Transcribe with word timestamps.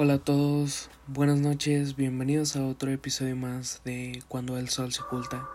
Hola 0.00 0.14
a 0.14 0.18
todos, 0.20 0.90
buenas 1.08 1.40
noches, 1.40 1.96
bienvenidos 1.96 2.54
a 2.54 2.64
otro 2.64 2.92
episodio 2.92 3.34
más 3.34 3.82
de 3.84 4.22
Cuando 4.28 4.56
el 4.56 4.68
Sol 4.68 4.92
se 4.92 5.02
oculta. 5.02 5.48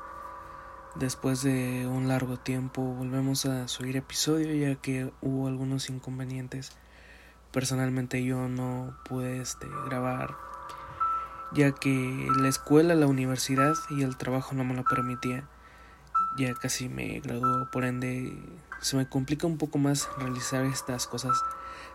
Después 0.96 1.44
de 1.44 1.88
un 1.88 2.10
largo 2.10 2.36
tiempo 2.36 2.82
volvemos 2.82 3.46
a 3.46 3.70
subir 3.70 3.96
episodio 3.96 4.54
ya 4.54 4.76
que 4.76 5.10
hubo 5.22 5.48
algunos 5.48 5.90
inconvenientes. 5.90 6.74
Personalmente 7.54 8.22
yo 8.26 8.50
no 8.50 8.98
pude 9.06 9.40
este, 9.40 9.66
grabar 9.86 10.36
ya 11.54 11.72
que 11.72 12.28
la 12.36 12.50
escuela, 12.50 12.96
la 12.96 13.08
universidad 13.08 13.76
y 13.92 14.04
el 14.04 14.18
trabajo 14.18 14.56
no 14.56 14.66
me 14.66 14.76
lo 14.76 14.84
permitía. 14.84 15.48
Ya 16.38 16.54
casi 16.54 16.90
me 16.90 17.22
graduó, 17.22 17.72
por 17.72 17.86
ende 17.86 18.38
se 18.82 18.98
me 18.98 19.08
complica 19.08 19.48
un 19.48 19.58
poco 19.58 19.78
más 19.78 20.10
realizar 20.18 20.66
estas 20.66 21.08
cosas. 21.08 21.42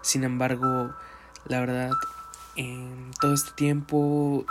Sin 0.01 0.24
embargo, 0.24 0.95
la 1.45 1.60
verdad 1.60 1.91
en 2.59 3.12
todo 3.21 3.35
este 3.35 3.53
tiempo 3.53 4.45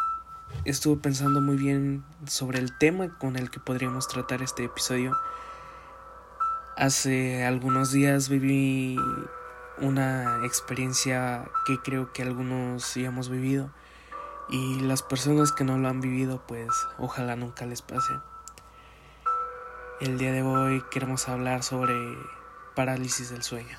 estuve 0.64 0.96
pensando 0.96 1.42
muy 1.42 1.58
bien 1.58 2.06
sobre 2.26 2.60
el 2.60 2.76
tema 2.78 3.18
con 3.18 3.36
el 3.36 3.52
que 3.52 3.60
podríamos 3.60 4.08
tratar 4.08 4.42
este 4.42 4.64
episodio. 4.64 5.16
Hace 6.78 7.44
algunos 7.44 7.92
días 7.92 8.30
viví 8.30 8.98
una 9.80 10.40
experiencia 10.46 11.52
que 11.66 11.80
creo 11.80 12.14
que 12.14 12.24
algunos 12.24 12.96
ya 12.96 13.08
hemos 13.08 13.30
vivido 13.30 13.72
y 14.50 14.80
las 14.80 15.04
personas 15.04 15.52
que 15.52 15.66
no 15.66 15.78
lo 15.78 15.90
han 15.90 16.00
vivido 16.00 16.42
pues 16.48 16.70
ojalá 16.98 17.36
nunca 17.36 17.66
les 17.66 17.82
pase. 17.82 18.14
El 20.00 20.18
día 20.18 20.32
de 20.32 20.44
hoy 20.44 20.82
queremos 20.92 21.28
hablar 21.28 21.62
sobre 21.62 21.94
parálisis 22.74 23.32
del 23.32 23.44
sueño. 23.44 23.78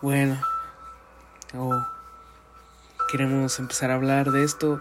Bueno, 0.00 0.40
o 1.54 1.84
queremos 3.10 3.58
empezar 3.58 3.90
a 3.90 3.94
hablar 3.94 4.30
de 4.30 4.44
esto 4.44 4.80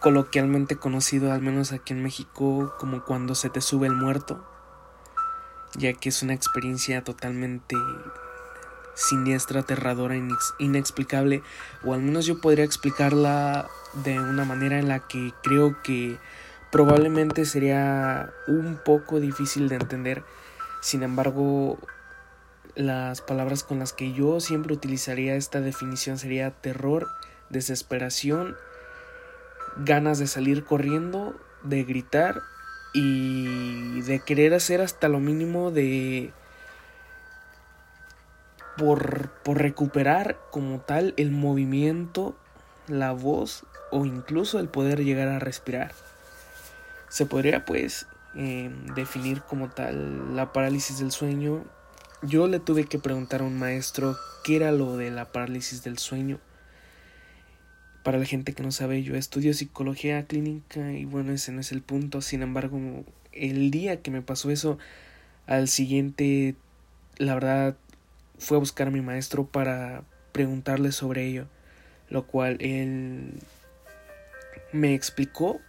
coloquialmente 0.00 0.76
conocido 0.76 1.32
al 1.32 1.42
menos 1.42 1.72
aquí 1.72 1.92
en 1.92 2.02
México 2.02 2.74
como 2.78 3.04
cuando 3.04 3.34
se 3.34 3.50
te 3.50 3.60
sube 3.60 3.86
el 3.86 3.96
muerto 3.96 4.44
ya 5.74 5.92
que 5.92 6.08
es 6.08 6.22
una 6.22 6.34
experiencia 6.34 7.04
totalmente 7.04 7.76
siniestra, 8.94 9.60
aterradora, 9.60 10.16
inexplicable 10.58 11.42
o 11.84 11.94
al 11.94 12.02
menos 12.02 12.26
yo 12.26 12.40
podría 12.40 12.64
explicarla 12.64 13.68
de 14.04 14.18
una 14.18 14.44
manera 14.44 14.78
en 14.78 14.88
la 14.88 15.06
que 15.06 15.32
creo 15.42 15.80
que 15.82 16.18
probablemente 16.70 17.44
sería 17.44 18.32
un 18.46 18.78
poco 18.84 19.20
difícil 19.20 19.68
de 19.68 19.76
entender. 19.76 20.24
Sin 20.80 21.02
embargo 21.02 21.78
las 22.78 23.20
palabras 23.20 23.64
con 23.64 23.80
las 23.80 23.92
que 23.92 24.12
yo 24.12 24.38
siempre 24.38 24.72
utilizaría 24.72 25.34
esta 25.34 25.60
definición 25.60 26.16
sería 26.16 26.52
terror, 26.52 27.08
desesperación, 27.50 28.56
ganas 29.78 30.20
de 30.20 30.28
salir 30.28 30.64
corriendo, 30.64 31.34
de 31.64 31.82
gritar 31.82 32.40
y 32.94 34.00
de 34.02 34.20
querer 34.20 34.54
hacer 34.54 34.80
hasta 34.80 35.08
lo 35.08 35.18
mínimo 35.18 35.72
de 35.72 36.32
por, 38.76 39.30
por 39.42 39.58
recuperar 39.58 40.38
como 40.52 40.78
tal 40.78 41.14
el 41.16 41.32
movimiento, 41.32 42.36
la 42.86 43.10
voz 43.10 43.66
o 43.90 44.06
incluso 44.06 44.60
el 44.60 44.68
poder 44.68 45.02
llegar 45.02 45.26
a 45.26 45.40
respirar. 45.40 45.90
Se 47.08 47.26
podría 47.26 47.64
pues 47.64 48.06
eh, 48.36 48.70
definir 48.94 49.42
como 49.42 49.68
tal 49.68 50.36
la 50.36 50.52
parálisis 50.52 51.00
del 51.00 51.10
sueño 51.10 51.64
yo 52.22 52.48
le 52.48 52.58
tuve 52.58 52.84
que 52.84 52.98
preguntar 52.98 53.40
a 53.40 53.44
un 53.44 53.58
maestro 53.58 54.16
qué 54.44 54.56
era 54.56 54.72
lo 54.72 54.96
de 54.96 55.10
la 55.10 55.26
parálisis 55.26 55.82
del 55.82 55.98
sueño. 55.98 56.40
Para 58.02 58.18
la 58.18 58.24
gente 58.24 58.54
que 58.54 58.62
no 58.62 58.72
sabe, 58.72 59.02
yo 59.02 59.14
estudio 59.14 59.54
psicología 59.54 60.24
clínica 60.26 60.92
y 60.92 61.04
bueno, 61.04 61.32
ese 61.32 61.52
no 61.52 61.60
es 61.60 61.72
el 61.72 61.82
punto. 61.82 62.20
Sin 62.20 62.42
embargo, 62.42 63.04
el 63.32 63.70
día 63.70 64.02
que 64.02 64.10
me 64.10 64.22
pasó 64.22 64.50
eso, 64.50 64.78
al 65.46 65.68
siguiente, 65.68 66.54
la 67.18 67.34
verdad, 67.34 67.76
fue 68.38 68.56
a 68.56 68.60
buscar 68.60 68.88
a 68.88 68.90
mi 68.90 69.00
maestro 69.00 69.46
para 69.46 70.02
preguntarle 70.32 70.92
sobre 70.92 71.26
ello, 71.26 71.46
lo 72.08 72.26
cual 72.26 72.56
él 72.60 73.34
me 74.72 74.94
explicó 74.94 75.60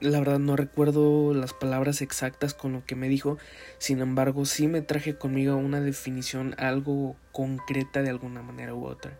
la 0.00 0.18
verdad 0.18 0.38
no 0.38 0.56
recuerdo 0.56 1.32
las 1.32 1.54
palabras 1.54 2.02
exactas 2.02 2.54
con 2.54 2.72
lo 2.72 2.84
que 2.84 2.96
me 2.96 3.08
dijo, 3.08 3.38
sin 3.78 4.00
embargo 4.00 4.44
sí 4.44 4.68
me 4.68 4.82
traje 4.82 5.16
conmigo 5.16 5.56
una 5.56 5.80
definición 5.80 6.54
algo 6.58 7.16
concreta 7.32 8.02
de 8.02 8.10
alguna 8.10 8.42
manera 8.42 8.74
u 8.74 8.84
otra. 8.84 9.18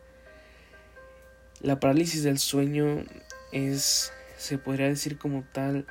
La 1.60 1.80
parálisis 1.80 2.22
del 2.22 2.38
sueño 2.38 3.04
es, 3.52 4.12
se 4.36 4.58
podría 4.58 4.88
decir 4.88 5.16
como 5.16 5.44
tal, 5.52 5.86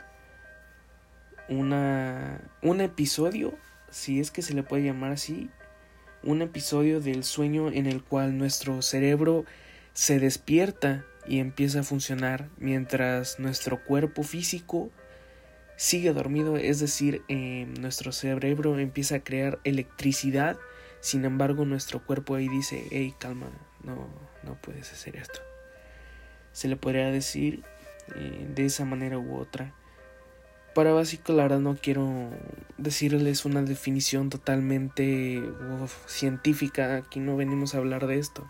una, 1.50 2.41
un 2.62 2.81
episodio, 2.81 3.56
si 3.90 4.19
es 4.19 4.29
que 4.29 4.41
se 4.41 4.53
le 4.53 4.63
puede 4.63 4.84
llamar 4.84 5.12
así, 5.12 5.50
un 6.22 6.41
episodio 6.41 7.02
del 7.02 7.23
sueño 7.23 7.72
en 7.72 7.88
el 7.88 8.03
cual 8.03 8.38
nuestro 8.38 8.81
cerebro 8.81 9.46
se 9.94 10.19
despierta 10.19 11.06
y 11.28 11.40
empieza 11.40 11.81
a 11.81 11.84
funcionar 11.84 12.50
mientras 12.58 13.40
nuestro 13.40 13.84
cuerpo 13.84 14.24
físico 14.24 14.91
sigue 15.78 16.13
dormido, 16.13 16.58
es 16.58 16.80
decir, 16.80 17.22
eh, 17.28 17.68
nuestro 17.80 18.12
cerebro 18.12 18.78
empieza 18.80 19.16
a 19.16 19.24
crear 19.24 19.59
electricidad, 19.64 20.58
sin 21.02 21.25
embargo 21.25 21.66
nuestro 21.66 22.03
cuerpo 22.03 22.35
ahí 22.35 22.47
dice, 22.47 22.88
hey, 22.91 23.14
calma, 23.19 23.47
no, 23.84 24.08
no 24.44 24.56
puedes 24.62 24.91
hacer 24.91 25.16
esto. 25.18 25.40
Se 26.53 26.68
le 26.68 26.78
podría 26.78 27.12
decir 27.12 27.64
eh, 28.16 28.47
de 28.53 28.66
esa 28.66 28.85
manera 28.85 29.18
u 29.18 29.38
otra. 29.38 29.74
Para 30.74 30.91
básico, 30.91 31.34
la 31.34 31.44
verdad 31.44 31.59
no 31.59 31.78
quiero 31.81 32.30
decirles 32.78 33.46
una 33.46 33.62
definición 33.62 34.30
totalmente 34.30 35.41
científica, 36.06 36.97
aquí 36.97 37.19
no 37.22 37.38
venimos 37.38 37.75
a 37.75 37.78
hablar 37.78 38.08
de 38.08 38.19
esto. 38.19 38.50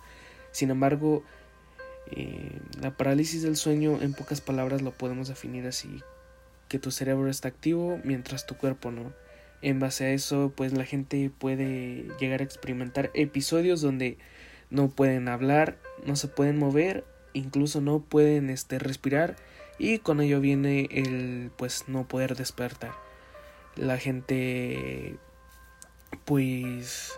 Sin 0.51 0.71
embargo, 0.71 1.23
eh, 2.11 2.59
la 2.81 2.95
parálisis 2.95 3.41
del 3.41 3.55
sueño, 3.55 4.01
en 4.01 4.13
pocas 4.13 4.41
palabras, 4.41 4.81
lo 4.81 4.91
podemos 4.91 5.27
definir 5.27 5.65
así: 5.67 6.01
que 6.67 6.79
tu 6.79 6.91
cerebro 6.91 7.29
está 7.29 7.47
activo 7.47 7.99
mientras 8.03 8.45
tu 8.45 8.55
cuerpo 8.55 8.91
no. 8.91 9.13
En 9.61 9.79
base 9.79 10.05
a 10.05 10.09
eso, 10.11 10.53
pues 10.55 10.73
la 10.73 10.85
gente 10.85 11.31
puede 11.37 12.07
llegar 12.19 12.41
a 12.41 12.43
experimentar 12.43 13.09
episodios 13.13 13.81
donde 13.81 14.17
no 14.69 14.89
pueden 14.89 15.27
hablar, 15.27 15.77
no 16.05 16.15
se 16.15 16.27
pueden 16.27 16.57
mover, 16.57 17.05
incluso 17.33 17.81
no 17.81 17.99
pueden 17.99 18.49
este, 18.49 18.79
respirar 18.79 19.35
y 19.77 19.99
con 19.99 20.21
ello 20.21 20.39
viene 20.39 20.87
el 20.91 21.51
pues 21.55 21.85
no 21.87 22.07
poder 22.07 22.35
despertar. 22.35 22.93
La 23.75 23.97
gente 23.97 25.17
pues 26.23 27.13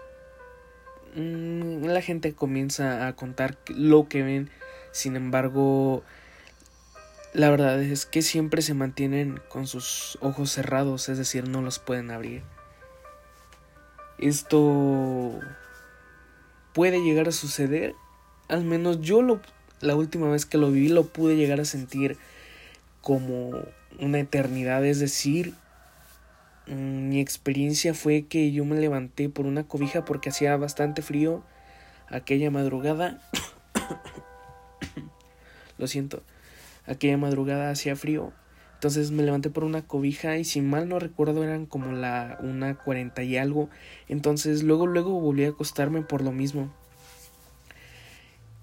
mm, 1.15 1.85
la 1.85 2.01
gente 2.01 2.33
comienza 2.33 3.07
a 3.07 3.15
contar 3.15 3.57
lo 3.67 4.07
que 4.07 4.23
ven 4.23 4.49
sin 4.97 5.15
embargo, 5.15 6.03
la 7.33 7.51
verdad 7.51 7.79
es 7.81 8.07
que 8.07 8.23
siempre 8.23 8.63
se 8.63 8.73
mantienen 8.73 9.39
con 9.47 9.67
sus 9.67 10.17
ojos 10.21 10.51
cerrados, 10.51 11.07
es 11.07 11.19
decir, 11.19 11.47
no 11.47 11.61
los 11.61 11.77
pueden 11.77 12.09
abrir. 12.09 12.41
Esto 14.17 15.39
puede 16.73 17.03
llegar 17.03 17.27
a 17.27 17.31
suceder, 17.31 17.93
al 18.47 18.63
menos 18.63 19.01
yo 19.01 19.21
lo, 19.21 19.39
la 19.81 19.95
última 19.95 20.29
vez 20.29 20.47
que 20.47 20.57
lo 20.57 20.71
viví 20.71 20.89
lo 20.89 21.05
pude 21.05 21.35
llegar 21.35 21.59
a 21.59 21.65
sentir 21.65 22.17
como 23.01 23.51
una 23.99 24.19
eternidad, 24.19 24.83
es 24.83 24.99
decir, 24.99 25.53
mi 26.65 27.19
experiencia 27.19 27.93
fue 27.93 28.25
que 28.25 28.51
yo 28.51 28.65
me 28.65 28.79
levanté 28.79 29.29
por 29.29 29.45
una 29.45 29.63
cobija 29.63 30.05
porque 30.05 30.29
hacía 30.29 30.57
bastante 30.57 31.03
frío 31.03 31.43
aquella 32.09 32.49
madrugada 32.49 33.21
lo 35.77 35.87
siento. 35.87 36.23
Aquella 36.85 37.17
madrugada 37.17 37.69
hacía 37.69 37.95
frío, 37.95 38.31
entonces 38.77 39.09
me 39.09 39.23
levanté 39.23 39.49
por 39.49 39.63
una 39.63 39.81
cobija 39.81 40.37
y 40.37 40.43
si 40.43 40.61
mal 40.61 40.87
no 40.87 40.99
recuerdo 40.99 41.43
eran 41.43 41.65
como 41.65 41.93
la 41.93 42.37
una 42.41 42.75
cuarenta 42.75 43.23
y 43.23 43.35
algo. 43.35 43.71
Entonces 44.07 44.61
luego 44.61 44.85
luego 44.85 45.19
volví 45.19 45.45
a 45.45 45.49
acostarme 45.49 46.03
por 46.03 46.21
lo 46.21 46.31
mismo. 46.31 46.71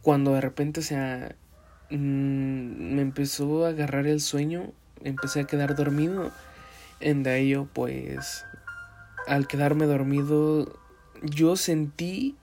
Cuando 0.02 0.34
de 0.34 0.40
repente 0.40 0.78
o 0.78 0.82
sea 0.84 1.34
mm, 1.90 1.96
me 1.96 3.02
empezó 3.02 3.66
a 3.66 3.70
agarrar 3.70 4.06
el 4.06 4.20
sueño, 4.20 4.70
empecé 5.02 5.40
a 5.40 5.44
quedar 5.48 5.74
dormido. 5.74 6.30
En 7.00 7.24
de 7.24 7.40
ello 7.40 7.66
pues 7.72 8.44
al 9.26 9.48
quedarme 9.48 9.86
dormido 9.86 10.78
yo 11.24 11.56
sentí 11.56 12.36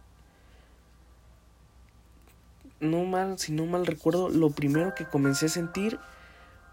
no 2.81 3.05
mal, 3.05 3.39
si 3.39 3.51
no 3.53 3.65
mal 3.65 3.85
recuerdo, 3.85 4.29
lo 4.29 4.49
primero 4.49 4.93
que 4.95 5.05
comencé 5.05 5.45
a 5.45 5.49
sentir 5.49 5.99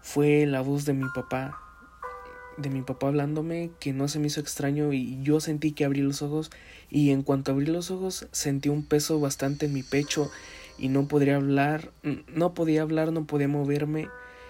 fue 0.01 0.45
la 0.45 0.61
voz 0.61 0.85
de 0.85 0.93
mi 0.93 1.07
papá, 1.13 1.59
de 2.57 2.69
mi 2.69 2.81
papá 2.81 3.07
hablándome, 3.07 3.71
que 3.79 3.93
no 3.93 4.07
se 4.07 4.19
me 4.19 4.27
hizo 4.27 4.41
extraño 4.41 4.91
y 4.91 5.21
yo 5.21 5.39
sentí 5.39 5.71
que 5.71 5.85
abrí 5.85 6.01
los 6.01 6.21
ojos 6.21 6.51
y 6.89 7.11
en 7.11 7.23
cuanto 7.23 7.51
abrí 7.51 7.67
los 7.67 7.91
ojos 7.91 8.27
sentí 8.31 8.69
un 8.69 8.83
peso 8.83 9.19
bastante 9.19 9.67
en 9.67 9.73
mi 9.73 9.83
pecho 9.83 10.29
y 10.77 10.89
no 10.89 11.07
podría 11.07 11.35
hablar, 11.35 11.91
no 12.33 12.53
podía 12.53 12.81
hablar, 12.81 13.11
no 13.11 13.25
podía 13.25 13.47
moverme 13.47 14.09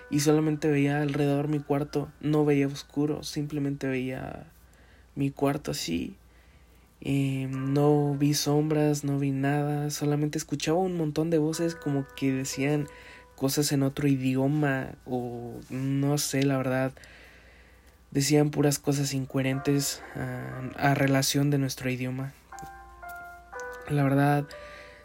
y 0.09 0.21
solamente 0.21 0.69
veía 0.69 1.01
alrededor 1.01 1.47
mi 1.50 1.59
cuarto, 1.59 2.09
no 2.21 2.45
veía 2.45 2.67
oscuro, 2.67 3.23
simplemente 3.23 3.88
veía 3.88 4.47
mi 5.15 5.29
cuarto 5.29 5.71
así. 5.71 6.15
Eh, 7.01 7.48
no 7.50 8.16
vi 8.16 8.34
sombras, 8.34 9.04
no 9.04 9.19
vi 9.19 9.31
nada, 9.31 9.90
solamente 9.90 10.38
escuchaba 10.38 10.80
un 10.80 10.98
montón 10.98 11.30
de 11.30 11.38
voces 11.38 11.75
como 11.75 12.06
que 12.16 12.34
decían 12.34 12.88
cosas 13.36 13.72
en 13.72 13.84
otro 13.84 14.07
idioma 14.07 14.96
o 15.06 15.54
no 15.69 16.18
sé, 16.18 16.44
la 16.44 16.57
verdad, 16.57 16.92
decían 18.12 18.50
puras 18.50 18.80
cosas 18.80 19.13
incoherentes 19.13 20.04
a, 20.16 20.90
a 20.90 20.94
relación 20.94 21.50
de 21.50 21.57
nuestro 21.57 21.90
idioma. 21.90 22.34
La 23.90 24.04
verdad, 24.04 24.45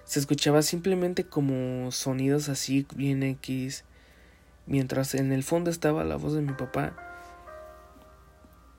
se 0.05 0.19
escuchaba 0.19 0.63
simplemente 0.63 1.25
como 1.25 1.91
sonidos 1.93 2.49
así 2.49 2.87
bien 2.95 3.23
X, 3.23 3.85
mientras 4.67 5.15
en 5.15 5.33
el 5.33 5.45
fondo 5.45 5.71
estaba 5.71 6.05
la 6.05 6.17
voz 6.17 6.35
de 6.35 6.43
mi 6.43 6.53
papá. 6.53 7.14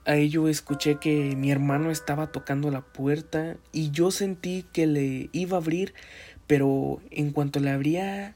Ahí 0.06 0.30
yo 0.30 0.48
escuché 0.48 0.98
que 0.98 1.36
mi 1.36 1.52
hermano 1.52 1.90
estaba 1.90 2.32
tocando 2.32 2.70
la 2.70 2.82
puerta 2.82 3.58
y 3.72 3.92
yo 3.92 4.12
sentí 4.12 4.66
que 4.72 4.86
le 4.86 5.30
iba 5.32 5.58
a 5.58 5.62
abrir, 5.62 5.94
pero 6.46 7.02
en 7.10 7.32
cuanto 7.32 7.60
le 7.60 7.72
abría 7.72 8.36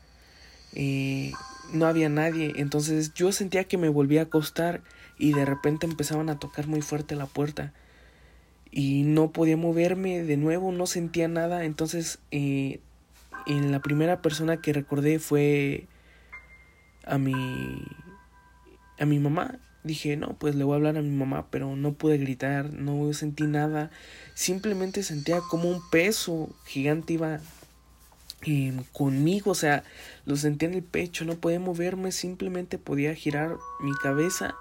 eh, 0.73 1.31
no 1.73 1.85
había 1.85 2.09
nadie. 2.09 2.53
Entonces 2.55 3.13
yo 3.13 3.31
sentía 3.31 3.65
que 3.65 3.77
me 3.77 3.89
volvía 3.89 4.21
a 4.21 4.23
acostar 4.25 4.81
y 5.17 5.33
de 5.33 5.45
repente 5.45 5.85
empezaban 5.85 6.29
a 6.29 6.39
tocar 6.39 6.67
muy 6.67 6.81
fuerte 6.81 7.15
la 7.15 7.27
puerta 7.27 7.73
y 8.71 9.03
no 9.03 9.31
podía 9.31 9.57
moverme 9.57 10.23
de 10.23 10.37
nuevo, 10.37 10.71
no 10.71 10.87
sentía 10.87 11.27
nada. 11.27 11.65
Entonces, 11.65 12.19
eh, 12.31 12.79
en 13.45 13.71
la 13.71 13.79
primera 13.79 14.21
persona 14.21 14.61
que 14.61 14.73
recordé 14.73 15.19
fue 15.19 15.87
a 17.05 17.17
mi 17.17 17.33
a 18.99 19.05
mi 19.05 19.19
mamá. 19.19 19.59
Dije, 19.83 20.17
no, 20.17 20.33
pues 20.33 20.55
le 20.55 20.65
voy 20.65 20.73
a 20.73 20.75
hablar 20.75 20.97
a 20.97 21.01
mi 21.01 21.15
mamá, 21.15 21.47
pero 21.49 21.75
no 21.75 21.93
pude 21.93 22.17
gritar, 22.17 22.73
no 22.73 23.11
sentí 23.13 23.43
nada. 23.43 23.91
Simplemente 24.33 25.03
sentía 25.03 25.39
como 25.49 25.69
un 25.69 25.81
peso 25.89 26.49
gigante 26.65 27.13
iba 27.13 27.39
eh, 28.45 28.77
conmigo, 28.93 29.51
o 29.51 29.55
sea, 29.55 29.83
lo 30.25 30.35
sentía 30.35 30.69
en 30.69 30.75
el 30.75 30.83
pecho, 30.83 31.25
no 31.25 31.35
podía 31.35 31.59
moverme, 31.59 32.11
simplemente 32.11 32.77
podía 32.77 33.13
girar 33.15 33.57
mi 33.81 33.93
cabeza, 33.93 34.55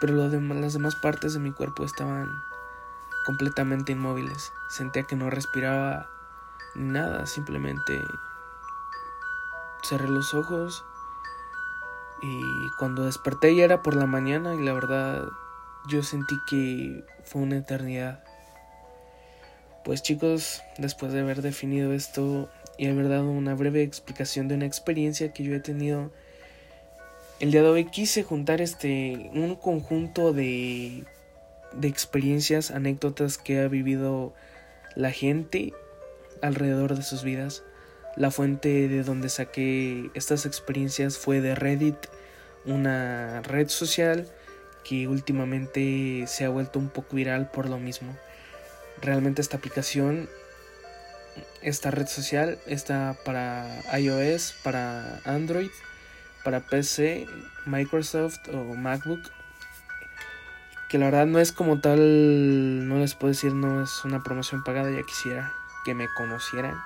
pero 0.00 0.14
lo 0.14 0.28
demás, 0.30 0.58
las 0.58 0.72
demás 0.74 0.94
partes 0.96 1.34
de 1.34 1.40
mi 1.40 1.52
cuerpo 1.52 1.84
estaban 1.84 2.28
completamente 3.26 3.92
inmóviles. 3.92 4.52
Sentía 4.68 5.04
que 5.04 5.16
no 5.16 5.30
respiraba 5.30 6.08
nada, 6.74 7.26
simplemente 7.26 8.00
cerré 9.82 10.08
los 10.08 10.34
ojos 10.34 10.84
y 12.24 12.70
cuando 12.78 13.04
desperté 13.04 13.54
ya 13.54 13.64
era 13.64 13.82
por 13.82 13.96
la 13.96 14.06
mañana 14.06 14.54
y 14.54 14.64
la 14.64 14.72
verdad 14.72 15.24
yo 15.88 16.02
sentí 16.02 16.36
que 16.48 17.04
fue 17.24 17.42
una 17.42 17.58
eternidad. 17.58 18.24
Pues 19.84 20.02
chicos, 20.02 20.62
después 20.78 21.12
de 21.12 21.20
haber 21.20 21.42
definido 21.42 21.92
esto 21.92 22.48
y 22.78 22.86
haber 22.86 23.10
dado 23.10 23.30
una 23.30 23.54
breve 23.54 23.82
explicación 23.82 24.48
de 24.48 24.54
una 24.54 24.64
experiencia 24.64 25.32
que 25.34 25.44
yo 25.44 25.54
he 25.54 25.60
tenido, 25.60 26.10
el 27.40 27.50
día 27.50 27.62
de 27.62 27.68
hoy 27.68 27.84
quise 27.84 28.22
juntar 28.22 28.62
este 28.62 29.30
un 29.34 29.56
conjunto 29.56 30.32
de 30.32 31.04
de 31.72 31.88
experiencias, 31.88 32.70
anécdotas 32.70 33.36
que 33.36 33.60
ha 33.60 33.68
vivido 33.68 34.32
la 34.94 35.10
gente 35.10 35.74
alrededor 36.40 36.94
de 36.96 37.02
sus 37.02 37.22
vidas. 37.22 37.64
La 38.16 38.30
fuente 38.30 38.88
de 38.88 39.02
donde 39.02 39.28
saqué 39.28 40.10
estas 40.14 40.46
experiencias 40.46 41.18
fue 41.18 41.40
de 41.40 41.54
Reddit, 41.54 41.96
una 42.64 43.42
red 43.42 43.68
social 43.68 44.28
que 44.84 45.08
últimamente 45.08 46.24
se 46.26 46.44
ha 46.44 46.48
vuelto 46.48 46.78
un 46.78 46.88
poco 46.88 47.16
viral 47.16 47.50
por 47.50 47.68
lo 47.68 47.78
mismo. 47.78 48.16
Realmente 49.00 49.42
esta 49.42 49.56
aplicación, 49.56 50.28
esta 51.62 51.90
red 51.90 52.06
social 52.06 52.58
está 52.66 53.16
para 53.24 53.80
iOS, 53.98 54.54
para 54.62 55.20
Android, 55.24 55.70
para 56.44 56.60
PC, 56.60 57.26
Microsoft 57.66 58.48
o 58.52 58.74
MacBook 58.74 59.20
que 60.94 60.98
la 60.98 61.06
verdad 61.06 61.26
no 61.26 61.40
es 61.40 61.50
como 61.50 61.80
tal, 61.80 62.86
no 62.88 63.00
les 63.00 63.16
puedo 63.16 63.32
decir, 63.32 63.52
no 63.52 63.82
es 63.82 64.04
una 64.04 64.22
promoción 64.22 64.62
pagada, 64.62 64.92
ya 64.92 65.02
quisiera 65.02 65.52
que 65.84 65.92
me 65.92 66.06
conocieran. 66.16 66.76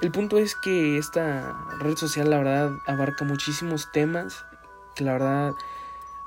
El 0.00 0.10
punto 0.10 0.38
es 0.38 0.56
que 0.56 0.98
esta 0.98 1.56
red 1.78 1.96
social 1.96 2.28
la 2.28 2.38
verdad 2.38 2.72
abarca 2.86 3.24
muchísimos 3.24 3.92
temas, 3.92 4.44
que 4.94 5.04
la 5.04 5.12
verdad 5.12 5.54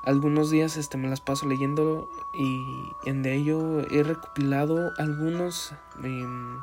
algunos 0.04 0.50
días 0.50 0.76
este, 0.76 0.96
me 0.96 1.08
las 1.08 1.20
paso 1.20 1.46
leyendo 1.46 2.08
y 2.32 2.64
en 3.04 3.22
de 3.22 3.34
ello 3.34 3.80
he 3.90 4.02
recopilado 4.02 4.92
algunos 4.96 5.74
em, 6.02 6.58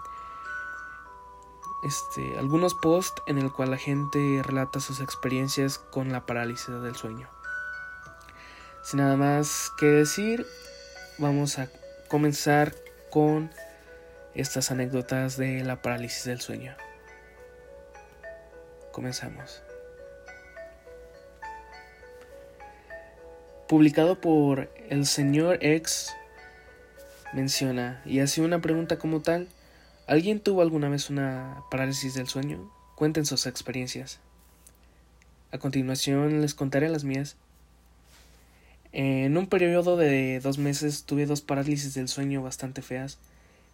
este, 1.83 2.39
algunos 2.39 2.73
posts 2.73 3.21
en 3.27 3.37
el 3.37 3.51
cual 3.51 3.69
la 3.69 3.77
gente 3.77 4.41
relata 4.43 4.79
sus 4.79 4.99
experiencias 4.99 5.77
con 5.77 6.11
la 6.11 6.25
parálisis 6.25 6.81
del 6.81 6.95
sueño. 6.95 7.29
Sin 8.81 8.99
nada 8.99 9.15
más 9.15 9.71
que 9.77 9.85
decir, 9.85 10.45
vamos 11.19 11.59
a 11.59 11.69
comenzar 12.07 12.73
con 13.11 13.51
estas 14.33 14.71
anécdotas 14.71 15.37
de 15.37 15.63
la 15.63 15.81
parálisis 15.83 16.25
del 16.25 16.41
sueño. 16.41 16.75
Comenzamos. 18.95 19.61
Publicado 23.67 24.21
por 24.21 24.71
el 24.87 25.05
señor 25.05 25.57
X, 25.59 26.13
menciona 27.33 28.01
y 28.05 28.21
hace 28.21 28.39
una 28.39 28.61
pregunta 28.61 28.97
como 28.97 29.19
tal. 29.19 29.49
¿Alguien 30.07 30.39
tuvo 30.39 30.61
alguna 30.61 30.87
vez 30.87 31.09
una 31.09 31.61
parálisis 31.69 32.13
del 32.13 32.29
sueño? 32.29 32.71
Cuenten 32.95 33.25
sus 33.25 33.47
experiencias. 33.47 34.21
A 35.51 35.57
continuación 35.57 36.39
les 36.39 36.55
contaré 36.55 36.87
las 36.87 37.03
mías. 37.03 37.35
En 38.93 39.35
un 39.35 39.47
periodo 39.47 39.97
de 39.97 40.39
dos 40.39 40.57
meses 40.57 41.03
tuve 41.03 41.25
dos 41.25 41.41
parálisis 41.41 41.95
del 41.95 42.07
sueño 42.07 42.41
bastante 42.41 42.81
feas. 42.81 43.17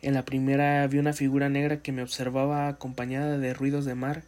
En 0.02 0.16
la 0.16 0.26
primera 0.26 0.88
vi 0.88 0.98
una 0.98 1.14
figura 1.14 1.48
negra 1.48 1.84
que 1.84 1.92
me 1.92 2.02
observaba 2.02 2.68
acompañada 2.68 3.38
de 3.38 3.54
ruidos 3.54 3.86
de 3.86 3.94
mar. 3.94 4.24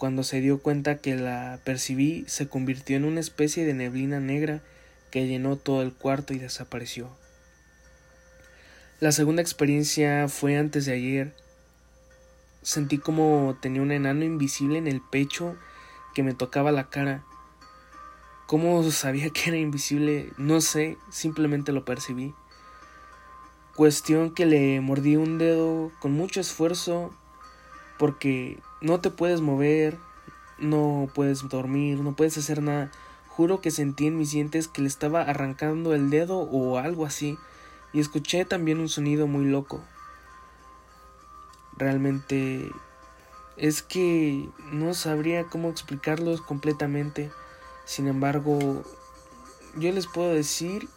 Cuando 0.00 0.22
se 0.22 0.40
dio 0.40 0.62
cuenta 0.62 1.02
que 1.02 1.14
la 1.14 1.60
percibí, 1.62 2.24
se 2.26 2.48
convirtió 2.48 2.96
en 2.96 3.04
una 3.04 3.20
especie 3.20 3.66
de 3.66 3.74
neblina 3.74 4.18
negra 4.18 4.62
que 5.10 5.26
llenó 5.26 5.56
todo 5.56 5.82
el 5.82 5.92
cuarto 5.92 6.32
y 6.32 6.38
desapareció. 6.38 7.10
La 8.98 9.12
segunda 9.12 9.42
experiencia 9.42 10.26
fue 10.28 10.56
antes 10.56 10.86
de 10.86 10.94
ayer. 10.94 11.34
Sentí 12.62 12.96
como 12.96 13.58
tenía 13.60 13.82
un 13.82 13.92
enano 13.92 14.24
invisible 14.24 14.78
en 14.78 14.86
el 14.86 15.02
pecho 15.02 15.54
que 16.14 16.22
me 16.22 16.32
tocaba 16.32 16.72
la 16.72 16.88
cara. 16.88 17.22
¿Cómo 18.46 18.82
sabía 18.90 19.28
que 19.28 19.50
era 19.50 19.58
invisible? 19.58 20.32
No 20.38 20.62
sé, 20.62 20.96
simplemente 21.10 21.72
lo 21.72 21.84
percibí. 21.84 22.32
Cuestión 23.76 24.32
que 24.34 24.46
le 24.46 24.80
mordí 24.80 25.16
un 25.16 25.36
dedo 25.36 25.92
con 26.00 26.12
mucho 26.12 26.40
esfuerzo 26.40 27.14
porque 27.98 28.60
no 28.80 29.00
te 29.00 29.10
puedes 29.10 29.40
mover, 29.40 29.98
no 30.58 31.08
puedes 31.14 31.48
dormir, 31.48 32.00
no 32.00 32.14
puedes 32.14 32.38
hacer 32.38 32.62
nada. 32.62 32.90
Juro 33.28 33.60
que 33.60 33.70
sentí 33.70 34.06
en 34.06 34.18
mis 34.18 34.32
dientes 34.32 34.68
que 34.68 34.82
le 34.82 34.88
estaba 34.88 35.22
arrancando 35.22 35.94
el 35.94 36.10
dedo 36.10 36.38
o 36.38 36.78
algo 36.78 37.06
así 37.06 37.38
y 37.92 38.00
escuché 38.00 38.44
también 38.44 38.80
un 38.80 38.88
sonido 38.88 39.26
muy 39.26 39.44
loco. 39.44 39.80
Realmente 41.76 42.70
es 43.56 43.82
que 43.82 44.48
no 44.72 44.94
sabría 44.94 45.44
cómo 45.44 45.70
explicarlos 45.70 46.40
completamente. 46.40 47.30
Sin 47.84 48.08
embargo, 48.08 48.84
yo 49.76 49.92
les 49.92 50.06
puedo 50.06 50.32
decir 50.32 50.88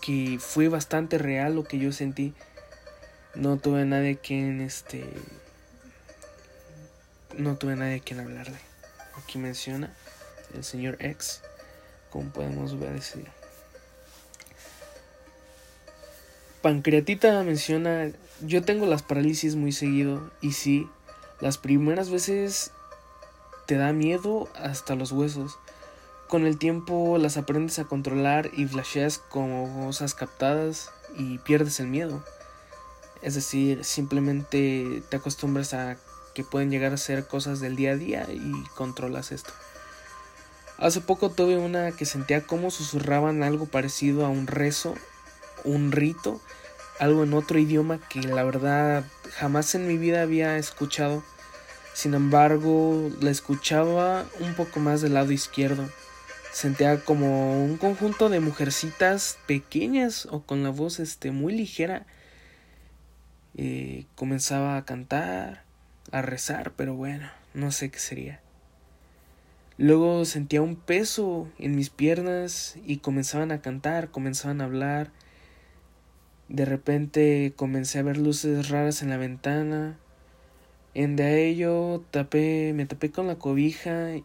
que 0.00 0.38
fue 0.40 0.68
bastante 0.68 1.18
real 1.18 1.54
lo 1.54 1.64
que 1.64 1.78
yo 1.78 1.92
sentí. 1.92 2.34
No 3.34 3.58
tuve 3.58 3.84
nadie 3.84 4.16
quien 4.16 4.60
este 4.60 5.04
no 7.38 7.56
tuve 7.56 7.76
nadie 7.76 7.96
a 7.96 8.00
quien 8.00 8.20
hablarle. 8.20 8.58
Aquí 9.16 9.38
menciona 9.38 9.94
el 10.54 10.64
señor 10.64 10.96
X, 11.00 11.40
como 12.10 12.30
podemos 12.30 12.78
decir. 12.78 13.26
Pancreatita 16.62 17.42
menciona, 17.44 18.10
yo 18.40 18.62
tengo 18.64 18.86
las 18.86 19.02
parálisis 19.02 19.54
muy 19.54 19.72
seguido 19.72 20.30
y 20.40 20.52
sí, 20.52 20.88
las 21.40 21.58
primeras 21.58 22.10
veces 22.10 22.72
te 23.66 23.76
da 23.76 23.92
miedo 23.92 24.48
hasta 24.56 24.94
los 24.94 25.12
huesos. 25.12 25.58
Con 26.28 26.44
el 26.44 26.58
tiempo 26.58 27.18
las 27.18 27.36
aprendes 27.36 27.78
a 27.78 27.84
controlar 27.84 28.50
y 28.56 28.66
flasheas 28.66 29.18
como 29.18 29.86
cosas 29.86 30.14
captadas 30.14 30.90
y 31.16 31.38
pierdes 31.38 31.78
el 31.78 31.86
miedo. 31.86 32.24
Es 33.22 33.34
decir, 33.34 33.84
simplemente 33.84 35.02
te 35.08 35.16
acostumbras 35.16 35.72
a 35.72 35.96
que 36.36 36.44
pueden 36.44 36.70
llegar 36.70 36.92
a 36.92 36.98
ser 36.98 37.26
cosas 37.26 37.60
del 37.60 37.76
día 37.76 37.92
a 37.92 37.96
día 37.96 38.26
y 38.30 38.52
controlas 38.74 39.32
esto. 39.32 39.54
Hace 40.76 41.00
poco 41.00 41.30
tuve 41.30 41.56
una 41.56 41.92
que 41.92 42.04
sentía 42.04 42.42
como 42.42 42.70
susurraban 42.70 43.42
algo 43.42 43.64
parecido 43.64 44.26
a 44.26 44.28
un 44.28 44.46
rezo, 44.46 44.94
un 45.64 45.92
rito, 45.92 46.42
algo 47.00 47.24
en 47.24 47.32
otro 47.32 47.58
idioma 47.58 47.98
que 48.10 48.20
la 48.20 48.44
verdad 48.44 49.02
jamás 49.32 49.74
en 49.74 49.88
mi 49.88 49.96
vida 49.96 50.20
había 50.20 50.58
escuchado. 50.58 51.24
Sin 51.94 52.12
embargo, 52.12 53.10
la 53.22 53.30
escuchaba 53.30 54.26
un 54.38 54.52
poco 54.52 54.78
más 54.78 55.00
del 55.00 55.14
lado 55.14 55.32
izquierdo. 55.32 55.88
Sentía 56.52 57.02
como 57.02 57.64
un 57.64 57.78
conjunto 57.78 58.28
de 58.28 58.40
mujercitas 58.40 59.38
pequeñas 59.46 60.28
o 60.30 60.42
con 60.42 60.62
la 60.62 60.68
voz 60.68 61.00
este 61.00 61.30
muy 61.30 61.54
ligera. 61.54 62.04
Eh, 63.56 64.04
comenzaba 64.16 64.76
a 64.76 64.84
cantar, 64.84 65.65
a 66.12 66.22
rezar, 66.22 66.72
pero 66.76 66.94
bueno, 66.94 67.28
no 67.54 67.72
sé 67.72 67.90
qué 67.90 67.98
sería. 67.98 68.40
Luego 69.78 70.24
sentía 70.24 70.62
un 70.62 70.76
peso 70.76 71.48
en 71.58 71.76
mis 71.76 71.90
piernas 71.90 72.76
y 72.86 72.98
comenzaban 72.98 73.52
a 73.52 73.60
cantar, 73.60 74.10
comenzaban 74.10 74.60
a 74.60 74.64
hablar. 74.64 75.10
De 76.48 76.64
repente 76.64 77.52
comencé 77.56 77.98
a 77.98 78.02
ver 78.02 78.16
luces 78.16 78.70
raras 78.70 79.02
en 79.02 79.10
la 79.10 79.18
ventana. 79.18 79.98
En 80.94 81.14
de 81.14 81.46
ello 81.46 82.02
tapé, 82.10 82.72
me 82.74 82.86
tapé 82.86 83.10
con 83.10 83.26
la 83.26 83.36
cobija 83.36 84.16
y 84.16 84.24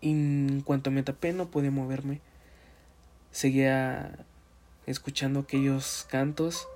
en 0.00 0.62
cuanto 0.64 0.90
me 0.90 1.02
tapé 1.02 1.34
no 1.34 1.50
podía 1.50 1.70
moverme. 1.70 2.20
Seguía 3.30 4.24
escuchando 4.86 5.40
aquellos 5.40 6.06
cantos 6.10 6.68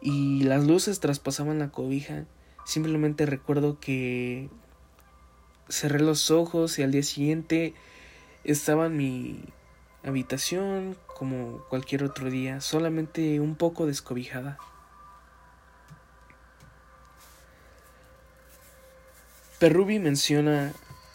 y 0.00 0.44
las 0.44 0.64
luces 0.64 1.00
traspasaban 1.00 1.58
la 1.58 1.70
cobija. 1.70 2.26
Simplemente 2.64 3.26
recuerdo 3.26 3.78
que 3.80 4.48
cerré 5.68 6.00
los 6.00 6.30
ojos 6.30 6.78
y 6.78 6.82
al 6.82 6.92
día 6.92 7.02
siguiente 7.02 7.74
estaba 8.44 8.86
en 8.86 8.96
mi 8.96 9.44
habitación 10.04 10.96
como 11.06 11.62
cualquier 11.68 12.04
otro 12.04 12.30
día, 12.30 12.60
solamente 12.60 13.40
un 13.40 13.54
poco 13.54 13.86
descobijada. 13.86 14.58
Perrubi 19.58 19.98
menciona, 19.98 20.72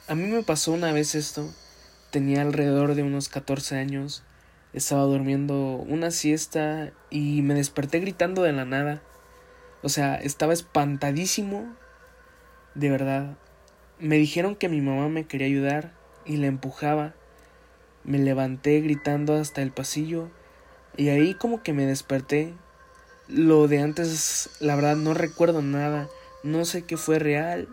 a 0.08 0.14
mí 0.14 0.28
me 0.28 0.44
pasó 0.44 0.72
una 0.72 0.92
vez 0.92 1.16
esto, 1.16 1.52
tenía 2.12 2.44
alrededor 2.44 2.94
de 2.94 3.02
unos 3.02 3.28
14 3.28 3.78
años, 3.78 4.24
estaba 4.72 5.02
durmiendo 5.02 5.56
una 5.56 6.12
siesta 6.12 6.92
y 7.10 7.42
me 7.42 7.56
desperté 7.56 8.00
gritando 8.00 8.44
de 8.44 8.52
la 8.52 8.66
nada. 8.66 9.02
O 9.86 9.90
sea, 9.90 10.16
estaba 10.16 10.52
espantadísimo, 10.52 11.72
de 12.74 12.90
verdad, 12.90 13.38
me 14.00 14.18
dijeron 14.18 14.56
que 14.56 14.68
mi 14.68 14.82
mamá 14.82 15.10
me 15.10 15.28
quería 15.28 15.46
ayudar 15.46 15.94
y 16.26 16.38
la 16.38 16.48
empujaba. 16.48 17.14
Me 18.04 18.18
levanté 18.18 18.82
gritando 18.82 19.36
hasta 19.36 19.62
el 19.62 19.70
pasillo 19.70 20.32
y 20.98 21.10
ahí 21.10 21.36
como 21.36 21.62
que 21.62 21.74
me 21.74 21.86
desperté. 21.86 22.56
Lo 23.28 23.68
de 23.68 23.80
antes, 23.80 24.50
la 24.60 24.76
verdad, 24.76 24.96
no 24.96 25.14
recuerdo 25.14 25.62
nada. 25.62 26.10
No 26.42 26.66
sé 26.66 26.82
qué 26.82 26.98
fue 26.98 27.20
real 27.20 27.68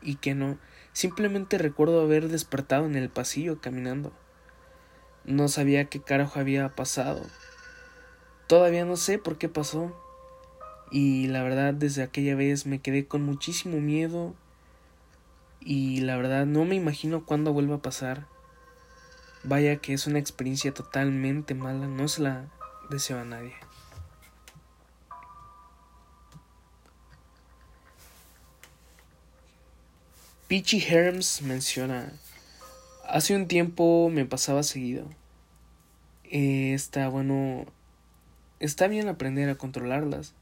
y 0.00 0.16
qué 0.16 0.34
no. 0.34 0.56
Simplemente 0.94 1.58
recuerdo 1.58 2.00
haber 2.00 2.28
despertado 2.28 2.86
en 2.86 2.96
el 2.96 3.10
pasillo 3.10 3.60
caminando. 3.60 4.10
No 5.26 5.48
sabía 5.48 5.84
qué 5.84 6.00
carajo 6.00 6.40
había 6.40 6.70
pasado. 6.70 7.20
Todavía 8.46 8.86
no 8.86 8.96
sé 8.96 9.18
por 9.18 9.36
qué 9.36 9.50
pasó. 9.50 10.01
Y 10.92 11.26
la 11.28 11.42
verdad, 11.42 11.72
desde 11.72 12.02
aquella 12.02 12.34
vez 12.34 12.66
me 12.66 12.80
quedé 12.80 13.06
con 13.06 13.24
muchísimo 13.24 13.80
miedo 13.80 14.34
y 15.58 16.02
la 16.02 16.18
verdad 16.18 16.44
no 16.44 16.66
me 16.66 16.74
imagino 16.74 17.24
cuándo 17.24 17.54
vuelva 17.54 17.76
a 17.76 17.82
pasar. 17.82 18.26
Vaya 19.42 19.76
que 19.76 19.94
es 19.94 20.06
una 20.06 20.18
experiencia 20.18 20.74
totalmente 20.74 21.54
mala, 21.54 21.86
no 21.86 22.08
se 22.08 22.20
la 22.20 22.44
deseo 22.90 23.18
a 23.18 23.24
nadie. 23.24 23.54
Peachy 30.46 30.84
Herms 30.86 31.40
menciona, 31.40 32.12
hace 33.08 33.34
un 33.34 33.48
tiempo 33.48 34.10
me 34.10 34.26
pasaba 34.26 34.62
seguido. 34.62 35.08
Eh, 36.24 36.74
está 36.74 37.08
bueno, 37.08 37.64
está 38.60 38.88
bien 38.88 39.08
aprender 39.08 39.48
a 39.48 39.54
controlarlas 39.54 40.34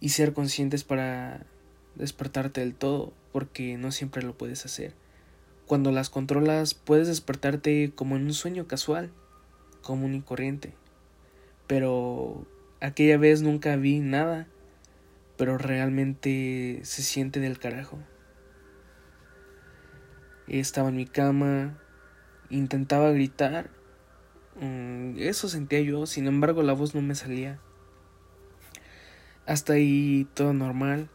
y 0.00 0.10
ser 0.10 0.32
conscientes 0.32 0.84
para 0.84 1.46
despertarte 1.94 2.60
del 2.60 2.74
todo, 2.74 3.12
porque 3.32 3.76
no 3.76 3.92
siempre 3.92 4.22
lo 4.22 4.36
puedes 4.36 4.64
hacer. 4.64 4.94
Cuando 5.66 5.90
las 5.92 6.08
controlas 6.08 6.74
puedes 6.74 7.08
despertarte 7.08 7.92
como 7.94 8.16
en 8.16 8.24
un 8.24 8.34
sueño 8.34 8.66
casual, 8.66 9.10
común 9.82 10.14
y 10.14 10.22
corriente. 10.22 10.74
Pero 11.66 12.46
aquella 12.80 13.18
vez 13.18 13.42
nunca 13.42 13.76
vi 13.76 13.98
nada, 13.98 14.46
pero 15.36 15.58
realmente 15.58 16.80
se 16.84 17.02
siente 17.02 17.40
del 17.40 17.58
carajo. 17.58 17.98
Estaba 20.46 20.88
en 20.88 20.96
mi 20.96 21.06
cama, 21.06 21.78
intentaba 22.48 23.10
gritar, 23.10 23.70
mm, 24.60 25.18
eso 25.18 25.48
sentía 25.48 25.80
yo, 25.80 26.06
sin 26.06 26.26
embargo 26.26 26.62
la 26.62 26.72
voz 26.72 26.94
no 26.94 27.02
me 27.02 27.14
salía. 27.14 27.60
Hasta 29.48 29.72
ahí 29.72 30.28
todo 30.34 30.52
normal. 30.52 31.08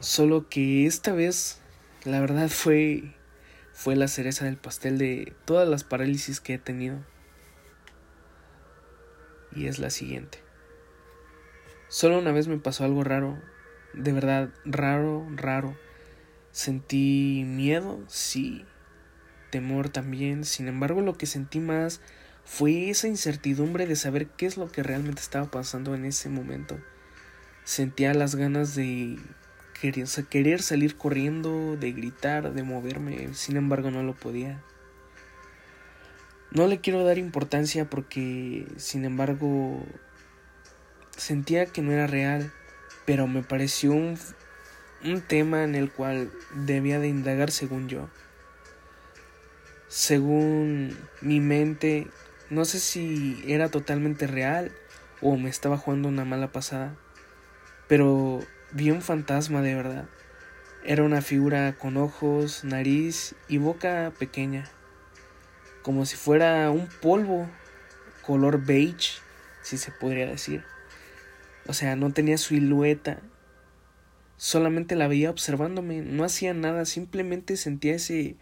Solo 0.00 0.48
que 0.48 0.84
esta 0.84 1.12
vez, 1.12 1.60
la 2.04 2.20
verdad 2.20 2.48
fue 2.48 3.14
fue 3.72 3.94
la 3.94 4.08
cereza 4.08 4.46
del 4.46 4.56
pastel 4.56 4.98
de 4.98 5.32
todas 5.44 5.68
las 5.68 5.84
parálisis 5.84 6.40
que 6.40 6.54
he 6.54 6.58
tenido. 6.58 6.98
Y 9.54 9.68
es 9.68 9.78
la 9.78 9.90
siguiente. 9.90 10.38
Solo 11.86 12.18
una 12.18 12.32
vez 12.32 12.48
me 12.48 12.58
pasó 12.58 12.84
algo 12.84 13.04
raro, 13.04 13.40
de 13.94 14.10
verdad 14.10 14.50
raro, 14.64 15.24
raro. 15.36 15.78
Sentí 16.50 17.44
miedo, 17.46 18.02
sí, 18.08 18.64
temor 19.52 19.88
también. 19.88 20.42
Sin 20.42 20.66
embargo, 20.66 21.00
lo 21.00 21.16
que 21.16 21.26
sentí 21.26 21.60
más 21.60 22.00
fue 22.44 22.90
esa 22.90 23.06
incertidumbre 23.06 23.86
de 23.86 23.94
saber 23.94 24.26
qué 24.30 24.46
es 24.46 24.56
lo 24.56 24.68
que 24.68 24.82
realmente 24.82 25.22
estaba 25.22 25.48
pasando 25.52 25.94
en 25.94 26.06
ese 26.06 26.28
momento. 26.28 26.76
Sentía 27.68 28.14
las 28.14 28.34
ganas 28.34 28.74
de 28.74 29.18
querer 29.78 30.62
salir 30.62 30.96
corriendo, 30.96 31.76
de 31.76 31.92
gritar, 31.92 32.54
de 32.54 32.62
moverme, 32.62 33.34
sin 33.34 33.58
embargo 33.58 33.90
no 33.90 34.02
lo 34.02 34.14
podía. 34.14 34.64
No 36.50 36.66
le 36.66 36.80
quiero 36.80 37.04
dar 37.04 37.18
importancia 37.18 37.90
porque, 37.90 38.66
sin 38.78 39.04
embargo, 39.04 39.84
sentía 41.14 41.66
que 41.66 41.82
no 41.82 41.92
era 41.92 42.06
real, 42.06 42.50
pero 43.04 43.26
me 43.26 43.42
pareció 43.42 43.92
un, 43.92 44.18
un 45.04 45.20
tema 45.20 45.62
en 45.62 45.74
el 45.74 45.92
cual 45.92 46.32
debía 46.54 46.98
de 46.98 47.08
indagar 47.08 47.50
según 47.50 47.86
yo. 47.86 48.08
Según 49.88 50.96
mi 51.20 51.40
mente, 51.40 52.06
no 52.48 52.64
sé 52.64 52.80
si 52.80 53.44
era 53.46 53.68
totalmente 53.68 54.26
real 54.26 54.72
o 55.20 55.36
me 55.36 55.50
estaba 55.50 55.76
jugando 55.76 56.08
una 56.08 56.24
mala 56.24 56.50
pasada, 56.50 56.96
pero 57.88 58.40
Vi 58.70 58.90
un 58.90 59.00
fantasma 59.00 59.62
de 59.62 59.74
verdad. 59.74 60.04
Era 60.84 61.02
una 61.02 61.22
figura 61.22 61.74
con 61.78 61.96
ojos, 61.96 62.64
nariz 62.64 63.34
y 63.48 63.56
boca 63.56 64.12
pequeña, 64.18 64.68
como 65.82 66.04
si 66.04 66.16
fuera 66.16 66.70
un 66.70 66.86
polvo, 67.00 67.48
color 68.20 68.62
beige, 68.66 69.22
si 69.62 69.78
se 69.78 69.90
podría 69.90 70.26
decir. 70.26 70.64
O 71.66 71.72
sea, 71.72 71.96
no 71.96 72.12
tenía 72.12 72.36
silueta, 72.36 73.22
solamente 74.36 74.96
la 74.96 75.08
veía 75.08 75.30
observándome, 75.30 76.02
no 76.02 76.24
hacía 76.24 76.52
nada, 76.52 76.84
simplemente 76.84 77.56
sentía 77.56 77.94
ese 77.94 78.36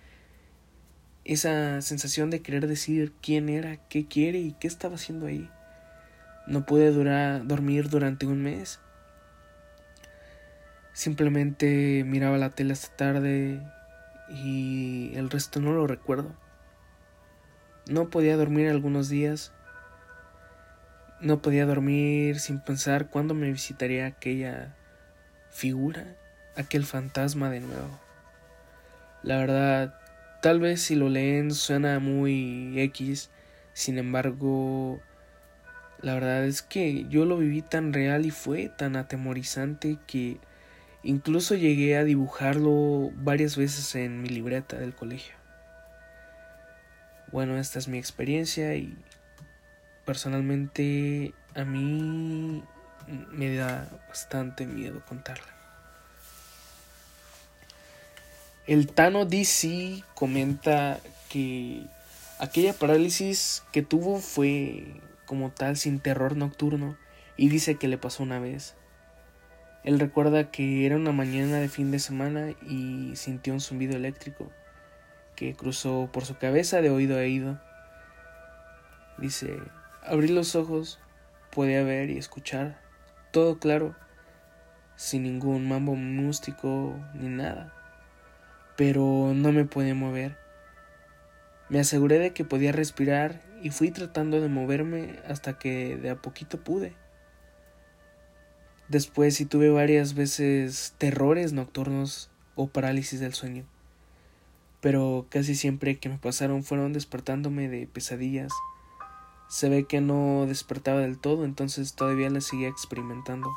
esa 1.24 1.80
sensación 1.82 2.30
de 2.30 2.42
querer 2.42 2.66
decir 2.66 3.12
quién 3.22 3.48
era, 3.48 3.76
qué 3.88 4.06
quiere 4.08 4.38
y 4.38 4.56
qué 4.58 4.66
estaba 4.66 4.96
haciendo 4.96 5.26
ahí. 5.26 5.48
No 6.48 6.66
pude 6.66 6.90
durar, 6.90 7.46
dormir 7.46 7.88
durante 7.88 8.26
un 8.26 8.42
mes. 8.42 8.80
Simplemente 10.96 12.04
miraba 12.06 12.38
la 12.38 12.48
tele 12.48 12.72
esta 12.72 12.96
tarde 12.96 13.60
y 14.30 15.12
el 15.14 15.28
resto 15.28 15.60
no 15.60 15.72
lo 15.72 15.86
recuerdo. 15.86 16.34
No 17.86 18.08
podía 18.08 18.38
dormir 18.38 18.70
algunos 18.70 19.10
días. 19.10 19.52
No 21.20 21.42
podía 21.42 21.66
dormir 21.66 22.40
sin 22.40 22.60
pensar 22.60 23.10
cuándo 23.10 23.34
me 23.34 23.52
visitaría 23.52 24.06
aquella 24.06 24.74
figura, 25.50 26.16
aquel 26.56 26.86
fantasma 26.86 27.50
de 27.50 27.60
nuevo. 27.60 28.00
La 29.22 29.36
verdad, 29.36 30.00
tal 30.40 30.60
vez 30.60 30.80
si 30.80 30.94
lo 30.94 31.10
leen 31.10 31.52
suena 31.52 31.98
muy 31.98 32.72
X, 32.80 33.28
sin 33.74 33.98
embargo, 33.98 34.98
la 36.00 36.14
verdad 36.14 36.46
es 36.46 36.62
que 36.62 37.04
yo 37.10 37.26
lo 37.26 37.36
viví 37.36 37.60
tan 37.60 37.92
real 37.92 38.24
y 38.24 38.30
fue 38.30 38.70
tan 38.70 38.96
atemorizante 38.96 39.98
que 40.06 40.40
Incluso 41.02 41.54
llegué 41.54 41.96
a 41.96 42.04
dibujarlo 42.04 43.10
varias 43.14 43.56
veces 43.56 43.94
en 43.94 44.22
mi 44.22 44.28
libreta 44.28 44.76
del 44.76 44.94
colegio. 44.94 45.34
Bueno, 47.32 47.58
esta 47.58 47.78
es 47.78 47.88
mi 47.88 47.98
experiencia 47.98 48.74
y 48.74 48.96
personalmente 50.04 51.34
a 51.54 51.64
mí 51.64 52.62
me 53.30 53.54
da 53.54 53.88
bastante 54.08 54.66
miedo 54.66 55.02
contarla. 55.06 55.54
El 58.66 58.88
Tano 58.88 59.26
DC 59.26 60.02
comenta 60.14 60.98
que 61.28 61.86
aquella 62.38 62.72
parálisis 62.72 63.62
que 63.72 63.82
tuvo 63.82 64.18
fue 64.18 65.00
como 65.24 65.50
tal 65.50 65.76
sin 65.76 66.00
terror 66.00 66.36
nocturno 66.36 66.96
y 67.36 67.48
dice 67.48 67.76
que 67.76 67.88
le 67.88 67.98
pasó 67.98 68.22
una 68.22 68.38
vez. 68.38 68.74
Él 69.86 70.00
recuerda 70.00 70.50
que 70.50 70.84
era 70.84 70.96
una 70.96 71.12
mañana 71.12 71.58
de 71.58 71.68
fin 71.68 71.92
de 71.92 72.00
semana 72.00 72.50
y 72.68 73.12
sintió 73.14 73.52
un 73.52 73.60
zumbido 73.60 73.94
eléctrico 73.94 74.50
que 75.36 75.54
cruzó 75.54 76.10
por 76.12 76.24
su 76.24 76.36
cabeza 76.36 76.80
de 76.80 76.90
oído 76.90 77.14
a 77.14 77.20
oído. 77.20 77.60
Dice, 79.16 79.56
abrí 80.02 80.26
los 80.26 80.56
ojos, 80.56 80.98
podía 81.52 81.84
ver 81.84 82.10
y 82.10 82.18
escuchar, 82.18 82.80
todo 83.30 83.60
claro, 83.60 83.94
sin 84.96 85.22
ningún 85.22 85.68
mambo 85.68 85.94
mústico 85.94 86.98
ni 87.14 87.28
nada, 87.28 87.72
pero 88.76 89.34
no 89.36 89.52
me 89.52 89.66
podía 89.66 89.94
mover. 89.94 90.36
Me 91.68 91.78
aseguré 91.78 92.18
de 92.18 92.32
que 92.32 92.44
podía 92.44 92.72
respirar 92.72 93.40
y 93.62 93.70
fui 93.70 93.92
tratando 93.92 94.40
de 94.40 94.48
moverme 94.48 95.20
hasta 95.28 95.60
que 95.60 95.96
de 95.96 96.10
a 96.10 96.16
poquito 96.16 96.58
pude. 96.58 97.05
Después 98.88 99.34
sí 99.34 99.46
tuve 99.46 99.70
varias 99.70 100.14
veces 100.14 100.94
terrores 100.98 101.52
nocturnos 101.52 102.30
o 102.54 102.68
parálisis 102.68 103.18
del 103.18 103.34
sueño, 103.34 103.64
pero 104.80 105.26
casi 105.28 105.56
siempre 105.56 105.98
que 105.98 106.08
me 106.08 106.18
pasaron 106.18 106.62
fueron 106.62 106.92
despertándome 106.92 107.68
de 107.68 107.88
pesadillas. 107.88 108.52
Se 109.48 109.68
ve 109.68 109.84
que 109.84 110.00
no 110.00 110.46
despertaba 110.46 111.00
del 111.00 111.18
todo, 111.18 111.44
entonces 111.44 111.94
todavía 111.94 112.30
la 112.30 112.40
seguía 112.40 112.68
experimentando. 112.68 113.50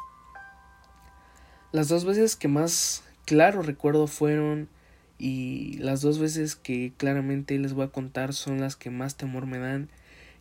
Las 1.72 1.90
dos 1.90 2.06
veces 2.06 2.36
que 2.36 2.48
más 2.48 3.04
claro 3.26 3.62
recuerdo 3.62 4.08
fueron 4.08 4.68
y 5.20 5.78
las 5.78 6.02
dos 6.02 6.18
veces 6.18 6.56
que 6.56 6.94
claramente 6.98 7.60
les 7.60 7.74
voy 7.74 7.86
a 7.86 7.92
contar 7.92 8.34
son 8.34 8.60
las 8.60 8.76
que 8.76 8.90
más 8.90 9.16
temor 9.16 9.46
me 9.46 9.60
dan, 9.60 9.90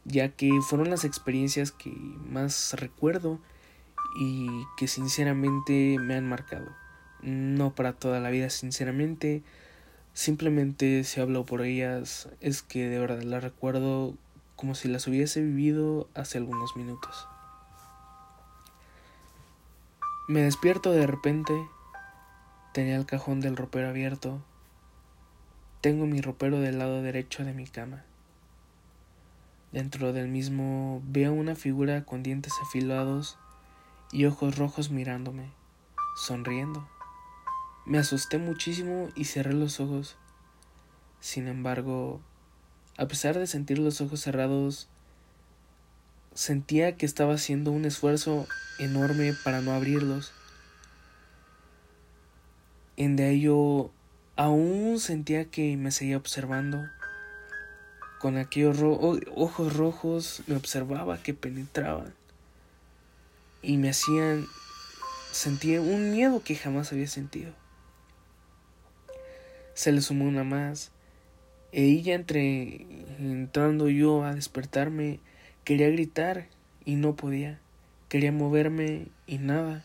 ya 0.07 0.31
que 0.31 0.51
fueron 0.67 0.89
las 0.89 1.05
experiencias 1.05 1.73
que 1.73 1.91
más 1.91 2.73
recuerdo 2.79 3.39
y 4.21 4.67
que 4.77 4.89
sinceramente 4.89 5.97
me 6.01 6.17
han 6.17 6.29
marcado. 6.29 6.67
No 7.23 7.73
para 7.77 7.93
toda 7.93 8.19
la 8.19 8.31
vida, 8.31 8.51
sinceramente. 8.51 9.45
Simplemente 10.13 11.05
si 11.05 11.21
hablo 11.21 11.47
por 11.47 11.63
ellas 11.63 12.29
es 12.41 12.63
que 12.63 12.89
de 12.89 12.99
verdad 12.99 13.23
las 13.23 13.45
recuerdo 13.45 14.17
como 14.57 14.75
si 14.75 14.89
las 14.89 15.07
hubiese 15.07 15.41
vivido 15.41 16.09
hace 16.15 16.39
algunos 16.39 16.77
minutos. 16.77 17.29
Me 20.27 20.43
despierto 20.43 20.91
de 20.91 21.07
repente. 21.07 21.55
Tenía 22.75 22.97
el 22.97 23.07
cajón 23.07 23.39
del 23.39 23.57
ropero 23.57 23.89
abierto. 23.89 24.43
Tengo 25.81 26.07
mi 26.07 26.21
ropero 26.21 26.59
del 26.59 26.81
lado 26.81 27.03
derecho 27.03 27.45
de 27.45 27.53
mi 27.53 27.69
cama. 27.69 28.03
Dentro 29.71 30.13
del 30.13 30.27
mismo 30.27 31.03
veo 31.05 31.33
una 31.33 31.55
figura 31.55 32.05
con 32.05 32.25
dientes 32.25 32.53
afilados 32.65 33.39
y 34.11 34.25
ojos 34.25 34.57
rojos 34.57 34.91
mirándome, 34.91 35.51
sonriendo. 36.17 36.89
Me 37.85 37.99
asusté 37.99 38.39
muchísimo 38.39 39.09
y 39.15 39.25
cerré 39.25 39.53
los 39.53 39.81
ojos. 39.81 40.17
Sin 41.21 41.49
embargo, 41.49 42.21
a 42.97 43.07
pesar 43.07 43.39
de 43.39 43.47
sentir 43.47 43.79
los 43.79 44.01
ojos 44.01 44.21
cerrados, 44.21 44.89
sentía 46.35 46.97
que 46.97 47.07
estaba 47.07 47.35
haciendo 47.35 47.71
un 47.71 47.85
esfuerzo 47.85 48.47
enorme 48.79 49.35
para 49.45 49.61
no 49.61 49.73
abrirlos. 49.73 50.33
En 52.97 53.17
de 53.17 53.31
ello 53.31 53.91
aún 54.37 54.99
sentía 55.01 55.47
que 55.47 55.77
me 55.77 55.91
seguía 55.91 56.17
observando. 56.17 56.85
Con 58.21 58.37
aquellos 58.37 58.79
ojos 59.37 59.77
rojos 59.77 60.43
me 60.47 60.57
observaba 60.57 61.23
que 61.23 61.35
penetraban 61.35 62.13
y 63.63 63.77
me 63.77 63.91
hacían 63.91 64.47
sentir 65.33 65.81
un 65.81 66.11
miedo 66.13 66.43
que 66.43 66.57
jamás 66.57 66.93
había 66.93 67.09
sentido. 67.09 67.53
Se 69.75 69.93
le 69.93 70.01
sumó 70.01 70.27
una 70.27 70.45
más, 70.45 70.91
e 71.73 71.85
ella 71.85 72.15
entre 72.15 72.87
entrando 73.19 73.89
yo 73.89 74.25
a 74.25 74.35
despertarme, 74.35 75.21
quería 75.65 75.89
gritar 75.91 76.47
y 76.85 76.97
no 76.97 77.15
podía, 77.15 77.61
quería 78.09 78.33
moverme 78.33 79.09
y 79.27 79.39
nada. 79.39 79.85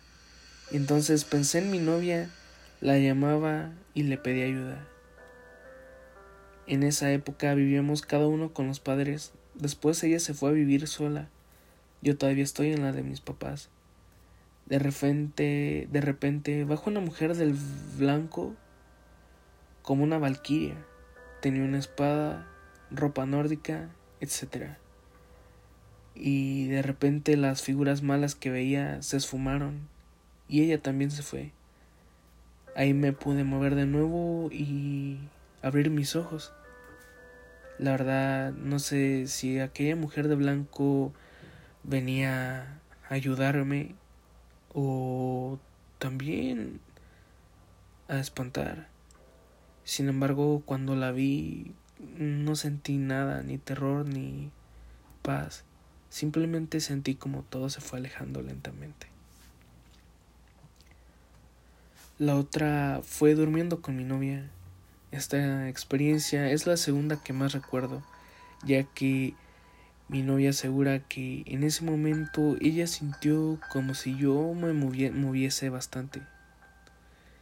Entonces 0.71 1.25
pensé 1.25 1.59
en 1.59 1.71
mi 1.71 1.79
novia, 1.79 2.29
la 2.81 2.97
llamaba 2.97 3.71
y 3.93 4.03
le 4.03 4.17
pedí 4.17 4.41
ayuda. 4.41 4.88
En 6.65 6.83
esa 6.83 7.12
época 7.12 7.53
vivíamos 7.53 8.01
cada 8.01 8.27
uno 8.27 8.53
con 8.53 8.67
los 8.67 8.79
padres, 8.79 9.33
después 9.53 10.01
ella 10.03 10.19
se 10.19 10.33
fue 10.33 10.49
a 10.49 10.53
vivir 10.53 10.88
sola 10.88 11.29
yo 12.03 12.17
todavía 12.17 12.43
estoy 12.43 12.73
en 12.73 12.83
la 12.83 12.91
de 12.91 13.01
mis 13.01 13.21
papás. 13.21 13.69
De 14.65 14.77
repente, 14.77 15.87
de 15.91 16.01
repente, 16.01 16.65
bajo 16.65 16.89
una 16.89 16.99
mujer 16.99 17.35
del 17.35 17.55
blanco 17.97 18.53
como 19.81 20.03
una 20.03 20.19
valquiria. 20.19 20.75
Tenía 21.41 21.63
una 21.63 21.79
espada, 21.79 22.45
ropa 22.91 23.25
nórdica, 23.25 23.89
etc. 24.19 24.75
Y 26.13 26.67
de 26.67 26.81
repente 26.81 27.37
las 27.37 27.61
figuras 27.61 28.03
malas 28.03 28.35
que 28.35 28.49
veía 28.49 29.01
se 29.01 29.17
esfumaron 29.17 29.87
y 30.47 30.61
ella 30.61 30.81
también 30.81 31.09
se 31.09 31.23
fue. 31.23 31.51
Ahí 32.75 32.93
me 32.93 33.13
pude 33.13 33.43
mover 33.43 33.75
de 33.75 33.85
nuevo 33.85 34.49
y 34.51 35.19
abrir 35.61 35.89
mis 35.89 36.15
ojos. 36.15 36.53
La 37.79 37.91
verdad, 37.91 38.51
no 38.53 38.79
sé 38.79 39.27
si 39.27 39.59
aquella 39.59 39.95
mujer 39.95 40.27
de 40.27 40.35
blanco 40.35 41.13
venía 41.84 42.80
a 43.10 43.13
ayudarme 43.13 43.96
o 44.74 45.60
también 46.00 46.80
a 48.08 48.19
espantar. 48.19 48.88
Sin 49.84 50.08
embargo, 50.08 50.63
cuando 50.65 50.96
la 50.96 51.12
vi 51.12 51.74
no 52.17 52.56
sentí 52.56 52.98
nada, 52.98 53.43
ni 53.43 53.58
terror 53.58 54.06
ni 54.06 54.52
paz. 55.22 55.63
Simplemente 56.10 56.80
sentí 56.80 57.15
como 57.15 57.43
todo 57.43 57.69
se 57.69 57.82
fue 57.82 58.00
alejando 58.00 58.41
lentamente. 58.41 59.08
La 62.19 62.36
otra 62.36 63.02
fue 63.04 63.34
durmiendo 63.34 63.82
con 63.82 63.98
mi 63.98 64.04
novia. 64.04 64.50
Esta 65.12 65.67
experiencia 65.67 66.50
es 66.50 66.67
la 66.67 66.78
segunda 66.78 67.22
que 67.22 67.34
más 67.34 67.54
recuerdo, 67.54 68.04
ya 68.63 68.84
que 68.84 69.34
mi 70.09 70.21
novia 70.21 70.51
asegura 70.51 70.99
que 70.99 71.43
en 71.45 71.63
ese 71.63 71.83
momento 71.83 72.55
ella 72.61 72.87
sintió 72.87 73.59
como 73.71 73.93
si 73.93 74.17
yo 74.17 74.53
me 74.53 74.73
moviese 74.73 75.69
bastante. 75.69 76.21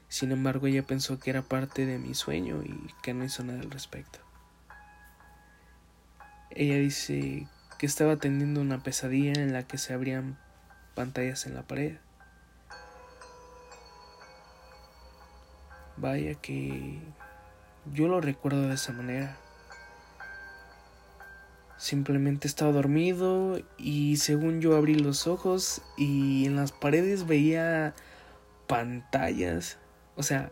Sin 0.08 0.32
embargo, 0.32 0.68
ella 0.68 0.84
pensó 0.84 1.20
que 1.20 1.30
era 1.30 1.42
parte 1.42 1.86
de 1.86 1.98
mi 1.98 2.14
sueño 2.14 2.62
y 2.64 2.76
que 3.02 3.14
no 3.14 3.24
hizo 3.24 3.44
nada 3.44 3.62
al 3.62 3.72
respecto. 3.72 4.20
Ella 6.50 6.76
dice 6.76 7.48
que 7.80 7.86
estaba 7.86 8.18
teniendo 8.18 8.60
una 8.60 8.84
pesadilla 8.84 9.42
en 9.42 9.54
la 9.54 9.64
que 9.64 9.78
se 9.78 9.94
abrían 9.94 10.38
pantallas 10.96 11.46
en 11.46 11.56
la 11.56 11.64
pared. 11.64 11.98
Vaya 15.96 16.36
que 16.36 17.00
yo 17.94 18.08
lo 18.08 18.22
recuerdo 18.22 18.68
de 18.68 18.76
esa 18.76 18.92
manera. 18.92 19.38
Simplemente 21.82 22.48
estaba 22.48 22.72
dormido 22.72 23.60
y 23.76 24.18
según 24.18 24.62
yo 24.62 24.78
abrí 24.78 24.94
los 24.94 25.26
ojos 25.26 25.82
y 25.98 26.46
en 26.46 26.56
las 26.56 26.72
paredes 26.72 27.26
veía 27.26 27.96
pantallas. 28.68 29.80
O 30.16 30.22
sea, 30.22 30.52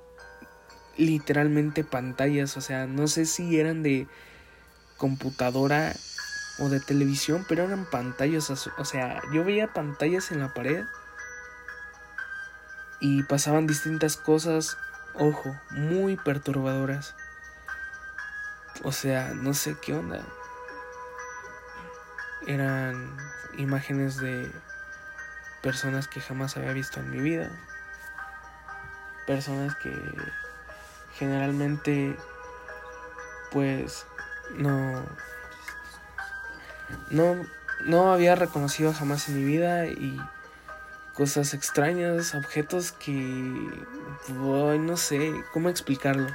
literalmente 0.98 1.84
pantallas. 1.84 2.58
O 2.58 2.62
sea, 2.62 2.88
no 2.88 3.08
sé 3.08 3.28
si 3.28 3.60
eran 3.60 3.84
de 3.84 4.08
computadora 4.98 5.94
o 6.58 6.68
de 6.68 6.80
televisión, 6.80 7.46
pero 7.48 7.66
eran 7.66 7.86
pantallas. 7.86 8.50
O 8.50 8.86
sea, 8.86 9.22
yo 9.32 9.46
veía 9.46 9.72
pantallas 9.72 10.32
en 10.32 10.40
la 10.40 10.52
pared 10.56 10.84
y 13.02 13.22
pasaban 13.22 13.68
distintas 13.68 14.18
cosas, 14.18 14.80
ojo, 15.14 15.56
muy 15.70 16.18
perturbadoras. 16.18 17.14
O 18.82 18.92
sea, 18.92 19.36
no 19.36 19.54
sé 19.54 19.78
qué 19.80 19.94
onda 19.94 20.26
eran 22.48 23.18
imágenes 23.58 24.18
de 24.18 24.52
personas 25.62 26.08
que 26.08 26.22
jamás 26.22 26.58
había 26.58 26.74
visto 26.74 27.00
en 27.00 27.12
mi 27.12 27.20
vida. 27.20 27.50
personas 29.28 29.76
que 29.76 29.94
generalmente 31.14 32.16
pues 33.52 34.06
no 34.58 35.06
no 37.12 37.46
no 37.86 38.12
había 38.12 38.36
reconocido 38.36 38.94
jamás 38.94 39.30
en 39.30 39.36
mi 39.36 39.44
vida 39.44 39.86
y 39.86 40.20
cosas 41.14 41.54
extrañas, 41.54 42.34
objetos 42.34 42.94
que 42.94 43.12
no 44.30 44.98
sé 44.98 45.34
cómo 45.52 45.70
explicarlo. 45.70 46.28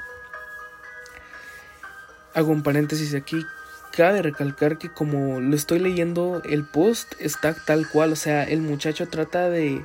Hago 2.34 2.52
un 2.52 2.62
paréntesis 2.62 3.14
aquí. 3.14 3.46
Cabe 3.96 4.22
recalcar 4.22 4.76
que 4.78 4.88
como 4.88 5.40
lo 5.40 5.54
estoy 5.54 5.78
leyendo, 5.78 6.42
el 6.44 6.64
post 6.64 7.14
está 7.20 7.54
tal 7.54 7.88
cual. 7.88 8.12
O 8.12 8.16
sea, 8.16 8.42
el 8.42 8.60
muchacho 8.60 9.06
trata 9.06 9.48
de, 9.48 9.84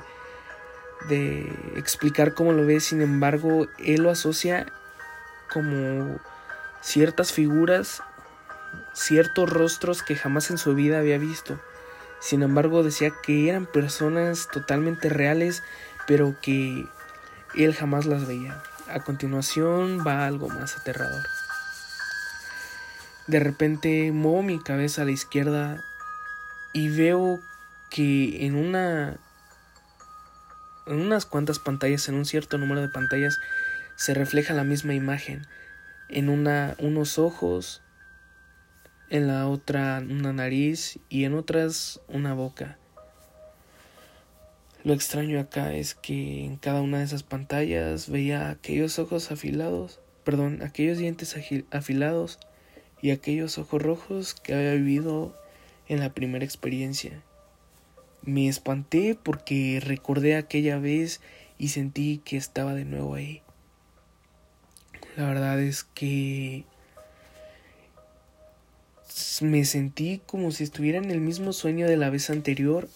de 1.08 1.52
explicar 1.76 2.34
cómo 2.34 2.52
lo 2.52 2.66
ve. 2.66 2.80
Sin 2.80 3.02
embargo, 3.02 3.68
él 3.78 4.02
lo 4.02 4.10
asocia 4.10 4.66
como 5.52 6.18
ciertas 6.80 7.32
figuras, 7.32 8.02
ciertos 8.94 9.48
rostros 9.48 10.02
que 10.02 10.16
jamás 10.16 10.50
en 10.50 10.58
su 10.58 10.74
vida 10.74 10.98
había 10.98 11.18
visto. 11.18 11.60
Sin 12.18 12.42
embargo, 12.42 12.82
decía 12.82 13.12
que 13.22 13.48
eran 13.48 13.66
personas 13.66 14.48
totalmente 14.52 15.08
reales, 15.08 15.62
pero 16.08 16.34
que 16.42 16.84
él 17.54 17.74
jamás 17.74 18.06
las 18.06 18.26
veía. 18.26 18.60
A 18.88 19.00
continuación 19.04 20.04
va 20.04 20.26
algo 20.26 20.48
más 20.48 20.76
aterrador. 20.76 21.39
De 23.30 23.38
repente 23.38 24.10
muevo 24.10 24.42
mi 24.42 24.58
cabeza 24.58 25.02
a 25.02 25.04
la 25.04 25.12
izquierda 25.12 25.84
y 26.72 26.88
veo 26.88 27.38
que 27.88 28.44
en 28.44 28.56
una 28.56 29.20
en 30.88 31.00
unas 31.00 31.26
cuantas 31.26 31.60
pantallas, 31.60 32.08
en 32.08 32.16
un 32.16 32.24
cierto 32.24 32.58
número 32.58 32.80
de 32.80 32.88
pantallas, 32.88 33.38
se 33.94 34.14
refleja 34.14 34.52
la 34.52 34.64
misma 34.64 34.94
imagen. 34.94 35.46
En 36.08 36.28
una 36.28 36.74
unos 36.80 37.20
ojos, 37.20 37.82
en 39.10 39.28
la 39.28 39.46
otra 39.46 40.02
una 40.04 40.32
nariz 40.32 40.98
y 41.08 41.22
en 41.22 41.34
otras 41.34 42.00
una 42.08 42.34
boca. 42.34 42.78
Lo 44.82 44.92
extraño 44.92 45.38
acá 45.38 45.72
es 45.72 45.94
que 45.94 46.44
en 46.44 46.56
cada 46.56 46.80
una 46.80 46.98
de 46.98 47.04
esas 47.04 47.22
pantallas 47.22 48.10
veía 48.10 48.50
aquellos 48.50 48.98
ojos 48.98 49.30
afilados, 49.30 50.00
perdón, 50.24 50.62
aquellos 50.62 50.98
dientes 50.98 51.36
afilados 51.70 52.40
y 53.02 53.10
aquellos 53.10 53.58
ojos 53.58 53.82
rojos 53.82 54.34
que 54.34 54.54
había 54.54 54.74
vivido 54.74 55.34
en 55.88 56.00
la 56.00 56.12
primera 56.12 56.44
experiencia. 56.44 57.22
Me 58.22 58.48
espanté 58.48 59.16
porque 59.20 59.80
recordé 59.82 60.36
aquella 60.36 60.78
vez 60.78 61.20
y 61.58 61.68
sentí 61.68 62.18
que 62.24 62.36
estaba 62.36 62.74
de 62.74 62.84
nuevo 62.84 63.14
ahí. 63.14 63.42
La 65.16 65.26
verdad 65.26 65.60
es 65.60 65.84
que 65.84 66.64
me 69.40 69.64
sentí 69.64 70.20
como 70.26 70.50
si 70.50 70.64
estuviera 70.64 70.98
en 70.98 71.10
el 71.10 71.20
mismo 71.20 71.52
sueño 71.52 71.86
de 71.88 71.96
la 71.96 72.10
vez 72.10 72.30
anterior, 72.30 72.88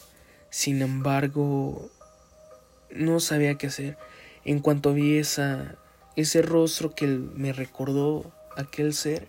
sin 0.51 0.83
embargo, 0.83 1.91
no 2.91 3.21
sabía 3.21 3.57
qué 3.57 3.67
hacer. 3.67 3.99
En 4.45 4.61
cuanto 4.61 4.93
vi 4.93 5.19
esa, 5.19 5.77
ese 6.17 6.43
rostro 6.43 6.95
que 6.95 7.07
me 7.07 7.53
recordó 7.53 8.31
aquel 8.57 8.95
ser, 8.95 9.29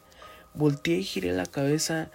Volteé 0.56 1.00
y 1.00 1.04
giré 1.04 1.34
la 1.34 1.46
cabeza 1.46 2.10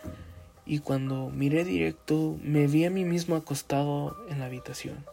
y 0.65 0.79
cuando 0.79 1.31
miré 1.31 1.65
directo 1.65 2.39
me 2.43 2.67
vi 2.67 2.87
a 2.87 2.91
mí 2.91 3.05
mismo 3.05 3.37
acostado 3.37 4.17
en 4.29 4.39
la 4.39 4.47
habitación. 4.47 5.05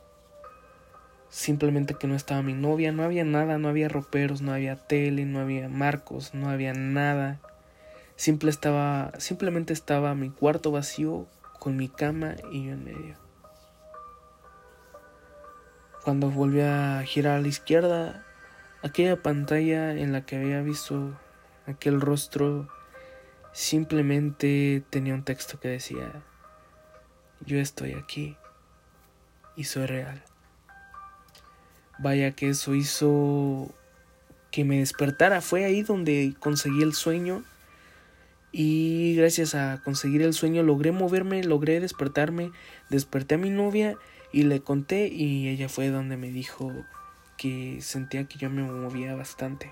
Simplemente 1.29 1.95
que 1.95 2.07
no 2.07 2.15
estaba 2.15 2.41
mi 2.41 2.53
novia, 2.53 2.93
no 2.93 3.03
había 3.03 3.25
nada, 3.25 3.57
no 3.57 3.67
había 3.67 3.89
roperos, 3.89 4.41
no 4.41 4.53
había 4.53 4.77
tele, 4.77 5.25
no 5.25 5.39
había 5.39 5.67
marcos, 5.67 6.33
no 6.33 6.49
había 6.49 6.73
nada. 6.73 7.41
Simple 8.15 8.49
estaba, 8.49 9.11
simplemente 9.17 9.73
estaba 9.73 10.15
mi 10.15 10.29
cuarto 10.29 10.71
vacío 10.71 11.27
con 11.59 11.75
mi 11.75 11.89
cama 11.89 12.35
y 12.51 12.65
yo 12.65 12.71
en 12.71 12.85
medio. 12.85 13.15
Cuando 16.05 16.31
volví 16.31 16.61
a 16.61 17.03
girar 17.05 17.39
a 17.39 17.41
la 17.41 17.47
izquierda, 17.49 18.25
aquella 18.81 19.21
pantalla 19.21 19.91
en 19.91 20.13
la 20.13 20.25
que 20.25 20.37
había 20.37 20.61
visto 20.61 21.19
aquel 21.65 21.99
rostro 21.99 22.69
Simplemente 23.53 24.83
tenía 24.89 25.13
un 25.13 25.23
texto 25.23 25.59
que 25.59 25.69
decía, 25.69 26.23
yo 27.45 27.57
estoy 27.59 27.93
aquí 27.93 28.35
y 29.55 29.63
soy 29.65 29.85
real. 29.87 30.23
Vaya 31.99 32.31
que 32.31 32.49
eso 32.49 32.75
hizo 32.75 33.73
que 34.51 34.63
me 34.63 34.79
despertara. 34.79 35.41
Fue 35.41 35.65
ahí 35.65 35.81
donde 35.81 36.35
conseguí 36.39 36.83
el 36.83 36.93
sueño. 36.93 37.43
Y 38.51 39.15
gracias 39.15 39.55
a 39.55 39.81
conseguir 39.83 40.21
el 40.21 40.33
sueño 40.33 40.63
logré 40.63 40.91
moverme, 40.91 41.43
logré 41.43 41.79
despertarme. 41.79 42.51
Desperté 42.89 43.35
a 43.35 43.39
mi 43.39 43.49
novia 43.49 43.97
y 44.31 44.43
le 44.43 44.61
conté 44.61 45.07
y 45.07 45.47
ella 45.47 45.69
fue 45.69 45.89
donde 45.89 46.17
me 46.17 46.29
dijo 46.29 46.71
que 47.37 47.79
sentía 47.81 48.25
que 48.25 48.37
yo 48.37 48.49
me 48.49 48.63
movía 48.63 49.15
bastante. 49.15 49.71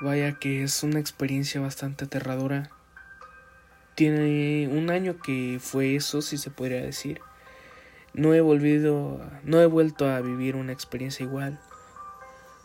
Vaya 0.00 0.38
que 0.38 0.64
es 0.64 0.82
una 0.82 0.98
experiencia 0.98 1.60
bastante 1.60 2.06
aterradora. 2.06 2.70
Tiene 3.94 4.68
un 4.68 4.90
año 4.90 5.18
que 5.18 5.58
fue 5.60 5.94
eso, 5.94 6.20
si 6.20 6.36
se 6.36 6.50
podría 6.50 6.82
decir. 6.82 7.20
No 8.12 8.34
he 8.34 8.40
volvido, 8.40 9.20
no 9.44 9.60
he 9.60 9.66
vuelto 9.66 10.08
a 10.08 10.20
vivir 10.20 10.56
una 10.56 10.72
experiencia 10.72 11.24
igual. 11.24 11.60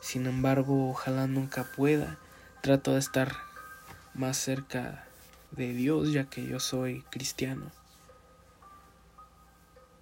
Sin 0.01 0.25
embargo, 0.25 0.89
ojalá 0.89 1.27
nunca 1.27 1.65
pueda. 1.75 2.17
Trato 2.61 2.93
de 2.93 2.99
estar 2.99 3.35
más 4.15 4.37
cerca 4.37 5.05
de 5.51 5.73
Dios, 5.73 6.11
ya 6.11 6.25
que 6.25 6.45
yo 6.45 6.59
soy 6.59 7.03
cristiano. 7.11 7.71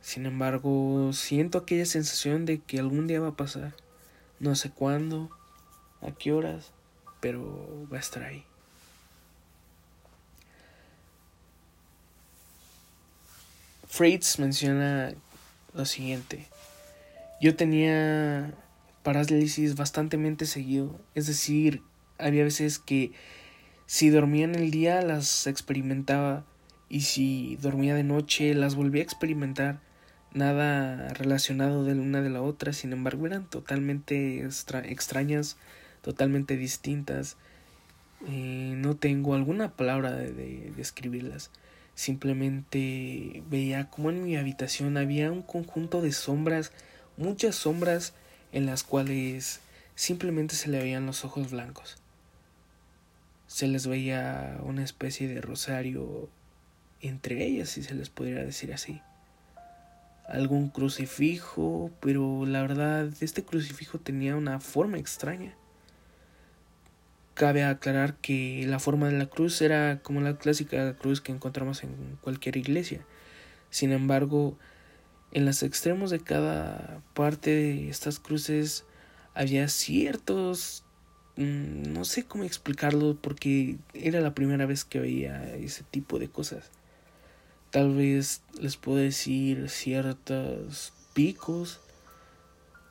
Sin 0.02 0.26
embargo, 0.26 1.12
siento 1.12 1.58
aquella 1.58 1.86
sensación 1.86 2.46
de 2.46 2.60
que 2.60 2.80
algún 2.80 3.08
día 3.08 3.20
va 3.20 3.30
a 3.30 3.36
pasar. 3.36 3.76
No 4.40 4.56
sé 4.56 4.72
cuándo, 4.72 5.30
a 6.02 6.12
qué 6.14 6.32
horas, 6.32 6.72
pero 7.28 7.86
va 7.92 7.98
a 7.98 8.00
estar 8.00 8.24
ahí. 8.24 8.46
Freights 13.86 14.40
menciona 14.40 15.14
lo 15.74 15.86
siguiente. 15.86 16.48
Yo 17.42 17.58
tenía 17.58 18.54
parálisis 19.04 19.76
bastante 19.76 20.46
seguido, 20.46 20.98
es 21.16 21.28
decir, 21.28 21.82
había 22.18 22.46
veces 22.46 22.80
que 22.80 23.12
si 23.88 24.10
dormía 24.10 24.46
en 24.46 24.56
el 24.56 24.72
día 24.72 25.02
las 25.02 25.48
experimentaba 25.48 26.46
y 26.88 27.02
si 27.02 27.58
dormía 27.58 27.94
de 27.94 28.04
noche 28.04 28.54
las 28.54 28.76
volvía 28.76 29.02
a 29.02 29.04
experimentar, 29.04 29.82
nada 30.34 31.10
relacionado 31.10 31.84
de 31.84 31.92
una 31.92 32.22
de 32.22 32.30
la 32.30 32.42
otra, 32.42 32.72
sin 32.72 32.94
embargo 32.94 33.28
eran 33.28 33.50
totalmente 33.50 34.46
extrañas, 34.46 35.58
totalmente 36.08 36.56
distintas. 36.56 37.36
Eh, 38.30 38.76
no 38.78 38.96
tengo 38.96 39.36
alguna 39.36 39.76
palabra 39.76 40.12
de, 40.14 40.72
describirlas. 40.78 41.52
Simplemente 41.96 43.44
veía 43.50 43.90
como 43.90 44.10
en 44.10 44.24
mi 44.24 44.38
habitación 44.38 44.96
había 44.96 45.34
un 45.34 45.42
conjunto 45.42 46.02
de 46.02 46.14
sombras, 46.14 46.72
muchas 47.18 47.56
sombras 47.56 48.14
en 48.54 48.66
las 48.66 48.84
cuales 48.84 49.60
simplemente 49.96 50.56
se 50.56 50.70
le 50.70 50.80
veían 50.80 51.06
los 51.06 51.26
ojos 51.26 51.52
blancos. 51.52 51.98
Se 53.48 53.68
les 53.68 53.86
veía 53.86 54.62
una 54.64 54.86
especie 54.86 55.28
de 55.28 55.42
rosario 55.42 56.30
entre 57.02 57.46
ellas, 57.46 57.68
si 57.68 57.84
se 57.84 57.96
les 57.96 58.10
podría 58.10 58.46
decir 58.46 58.74
así. 58.74 59.02
Algún 60.26 60.70
crucifijo, 60.70 61.92
pero 62.00 62.46
la 62.46 62.62
verdad 62.62 63.10
este 63.20 63.44
crucifijo 63.44 64.00
tenía 64.00 64.38
una 64.38 64.62
forma 64.62 65.00
extraña. 65.00 65.58
Cabe 67.38 67.64
aclarar 67.64 68.16
que 68.16 68.66
la 68.66 68.80
forma 68.80 69.10
de 69.10 69.16
la 69.16 69.28
cruz 69.28 69.62
era 69.62 70.00
como 70.02 70.22
la 70.22 70.40
clásica 70.40 70.96
cruz 70.96 71.22
que 71.22 71.32
encontramos 71.32 71.84
en 71.84 72.18
cualquier 72.22 72.58
iglesia. 72.58 73.06
Sin 73.70 73.92
embargo, 73.92 74.58
en 75.32 75.46
los 75.46 75.62
extremos 75.62 76.10
de 76.10 76.20
cada 76.20 77.04
parte 77.14 77.52
de 77.52 77.90
estas 77.90 78.18
cruces 78.18 78.86
había 79.36 79.68
ciertos 79.68 80.84
mm, 81.36 81.94
no 81.94 82.06
sé 82.06 82.26
cómo 82.26 82.44
explicarlo 82.44 83.16
porque 83.22 83.78
era 83.94 84.20
la 84.20 84.34
primera 84.34 84.66
vez 84.66 84.84
que 84.84 85.00
veía 85.00 85.54
ese 85.58 85.84
tipo 85.84 86.18
de 86.18 86.30
cosas. 86.30 86.72
Tal 87.70 87.94
vez 87.94 88.42
les 88.60 88.78
puedo 88.78 88.98
decir 88.98 89.70
ciertos 89.70 90.92
picos, 91.14 91.82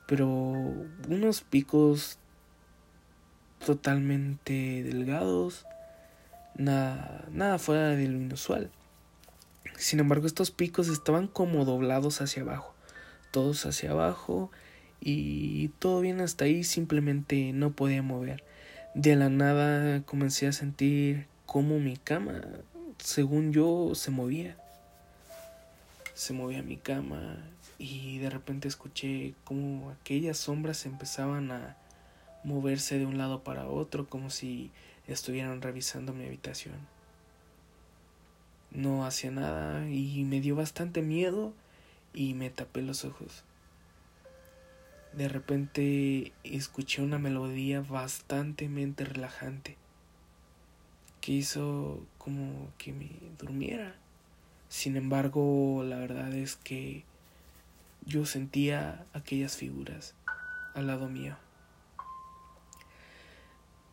pero 0.06 0.28
unos 0.28 1.40
picos 1.40 2.20
totalmente 3.64 4.82
delgados, 4.82 5.66
nada, 6.54 7.24
nada 7.30 7.58
fuera 7.58 7.88
de 7.88 8.08
lo 8.08 8.16
inusual. 8.16 8.70
Sin 9.76 10.00
embargo, 10.00 10.26
estos 10.26 10.50
picos 10.50 10.88
estaban 10.88 11.26
como 11.26 11.64
doblados 11.64 12.20
hacia 12.20 12.42
abajo, 12.42 12.74
todos 13.30 13.66
hacia 13.66 13.90
abajo, 13.90 14.50
y 15.00 15.68
todo 15.78 16.00
bien 16.00 16.20
hasta 16.20 16.46
ahí, 16.46 16.64
simplemente 16.64 17.52
no 17.52 17.72
podía 17.72 18.02
mover. 18.02 18.42
De 18.94 19.14
la 19.14 19.28
nada 19.28 20.02
comencé 20.02 20.46
a 20.46 20.52
sentir 20.52 21.26
como 21.44 21.78
mi 21.78 21.96
cama, 21.96 22.42
según 22.98 23.52
yo, 23.52 23.94
se 23.94 24.10
movía. 24.10 24.56
Se 26.14 26.32
movía 26.32 26.62
mi 26.62 26.78
cama 26.78 27.36
y 27.78 28.18
de 28.18 28.30
repente 28.30 28.68
escuché 28.68 29.34
como 29.44 29.90
aquellas 29.90 30.38
sombras 30.38 30.86
empezaban 30.86 31.50
a 31.50 31.76
moverse 32.46 32.96
de 32.96 33.06
un 33.06 33.18
lado 33.18 33.42
para 33.42 33.66
otro 33.66 34.06
como 34.08 34.30
si 34.30 34.70
estuvieran 35.08 35.60
revisando 35.60 36.12
mi 36.12 36.24
habitación. 36.24 36.76
No 38.70 39.04
hacía 39.04 39.32
nada 39.32 39.90
y 39.90 40.22
me 40.24 40.40
dio 40.40 40.54
bastante 40.54 41.02
miedo 41.02 41.52
y 42.14 42.34
me 42.34 42.48
tapé 42.50 42.82
los 42.82 43.04
ojos. 43.04 43.42
De 45.12 45.28
repente 45.28 46.32
escuché 46.44 47.02
una 47.02 47.18
melodía 47.18 47.80
bastante 47.80 48.68
relajante 48.96 49.76
que 51.20 51.32
hizo 51.32 52.00
como 52.18 52.70
que 52.78 52.92
me 52.92 53.10
durmiera. 53.40 53.96
Sin 54.68 54.96
embargo, 54.96 55.82
la 55.84 55.96
verdad 55.96 56.32
es 56.32 56.54
que 56.54 57.02
yo 58.04 58.24
sentía 58.24 59.04
aquellas 59.14 59.56
figuras 59.56 60.14
al 60.74 60.86
lado 60.86 61.08
mío. 61.08 61.36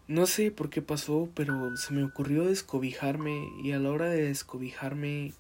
No 0.08 0.26
sé 0.26 0.52
por 0.52 0.70
qué 0.70 0.82
pasó, 0.82 1.30
pero 1.34 1.78
se 1.78 1.94
me 1.94 2.04
ocurrió 2.04 2.44
descobijarme 2.44 3.48
y 3.64 3.72
a 3.72 3.80
la 3.80 3.90
hora 3.90 4.08
de 4.08 4.24
descobijarme 4.24 5.34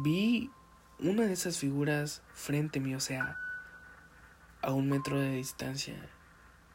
vi 0.00 0.50
una 0.98 1.22
de 1.22 1.32
esas 1.32 1.58
figuras 1.58 2.22
frente 2.34 2.80
a 2.80 2.82
mí, 2.82 2.96
o 2.96 3.00
sea, 3.00 3.38
a 4.60 4.72
un 4.72 4.88
metro 4.88 5.20
de 5.20 5.36
distancia, 5.36 5.94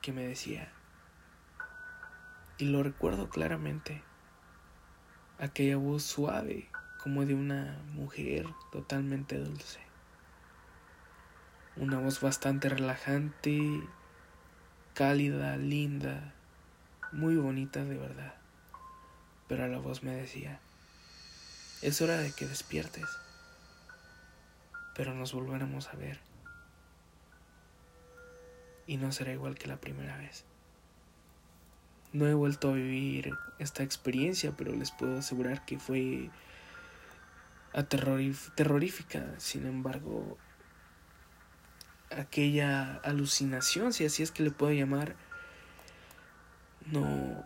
que 0.01 0.13
me 0.13 0.25
decía, 0.25 0.71
y 2.57 2.65
lo 2.65 2.81
recuerdo 2.81 3.29
claramente, 3.29 4.01
aquella 5.38 5.75
voz 5.75 6.03
suave 6.03 6.69
como 7.03 7.25
de 7.25 7.36
una 7.36 7.84
mujer 7.88 8.45
totalmente 8.71 9.38
dulce, 9.38 9.81
una 11.75 11.99
voz 11.99 12.21
bastante 12.21 12.69
relajante, 12.69 13.81
cálida, 14.93 15.58
linda, 15.58 16.34
muy 17.12 17.36
bonita 17.36 17.84
de 17.84 17.97
verdad, 17.97 18.34
pero 19.47 19.67
la 19.67 19.80
voz 19.80 20.04
me 20.04 20.15
decía, 20.15 20.60
es 21.82 22.01
hora 22.01 22.17
de 22.17 22.32
que 22.32 22.47
despiertes 22.47 23.08
pero 24.95 25.13
nos 25.13 25.34
volveremos 25.34 25.88
a 25.89 25.95
ver. 25.95 26.19
Y 28.88 28.97
no 28.97 29.12
será 29.12 29.34
igual 29.34 29.56
que 29.56 29.67
la 29.67 29.77
primera 29.77 30.17
vez. 30.17 30.45
No 32.13 32.27
he 32.27 32.34
vuelto 32.34 32.69
a 32.69 32.73
vivir 32.73 33.34
esta 33.58 33.84
experiencia, 33.84 34.54
pero 34.58 34.75
les 34.75 34.91
puedo 34.91 35.19
asegurar 35.19 35.65
que 35.65 35.80
fue 35.80 36.30
terrorífica. 38.56 39.25
Sin 39.38 39.65
embargo, 39.65 40.38
aquella 42.17 42.95
alucinación, 43.04 43.93
si 43.93 44.06
así 44.06 44.24
es 44.24 44.32
que 44.32 44.43
le 44.43 44.52
puedo 44.52 44.74
llamar, 44.74 45.15
no, 46.86 47.43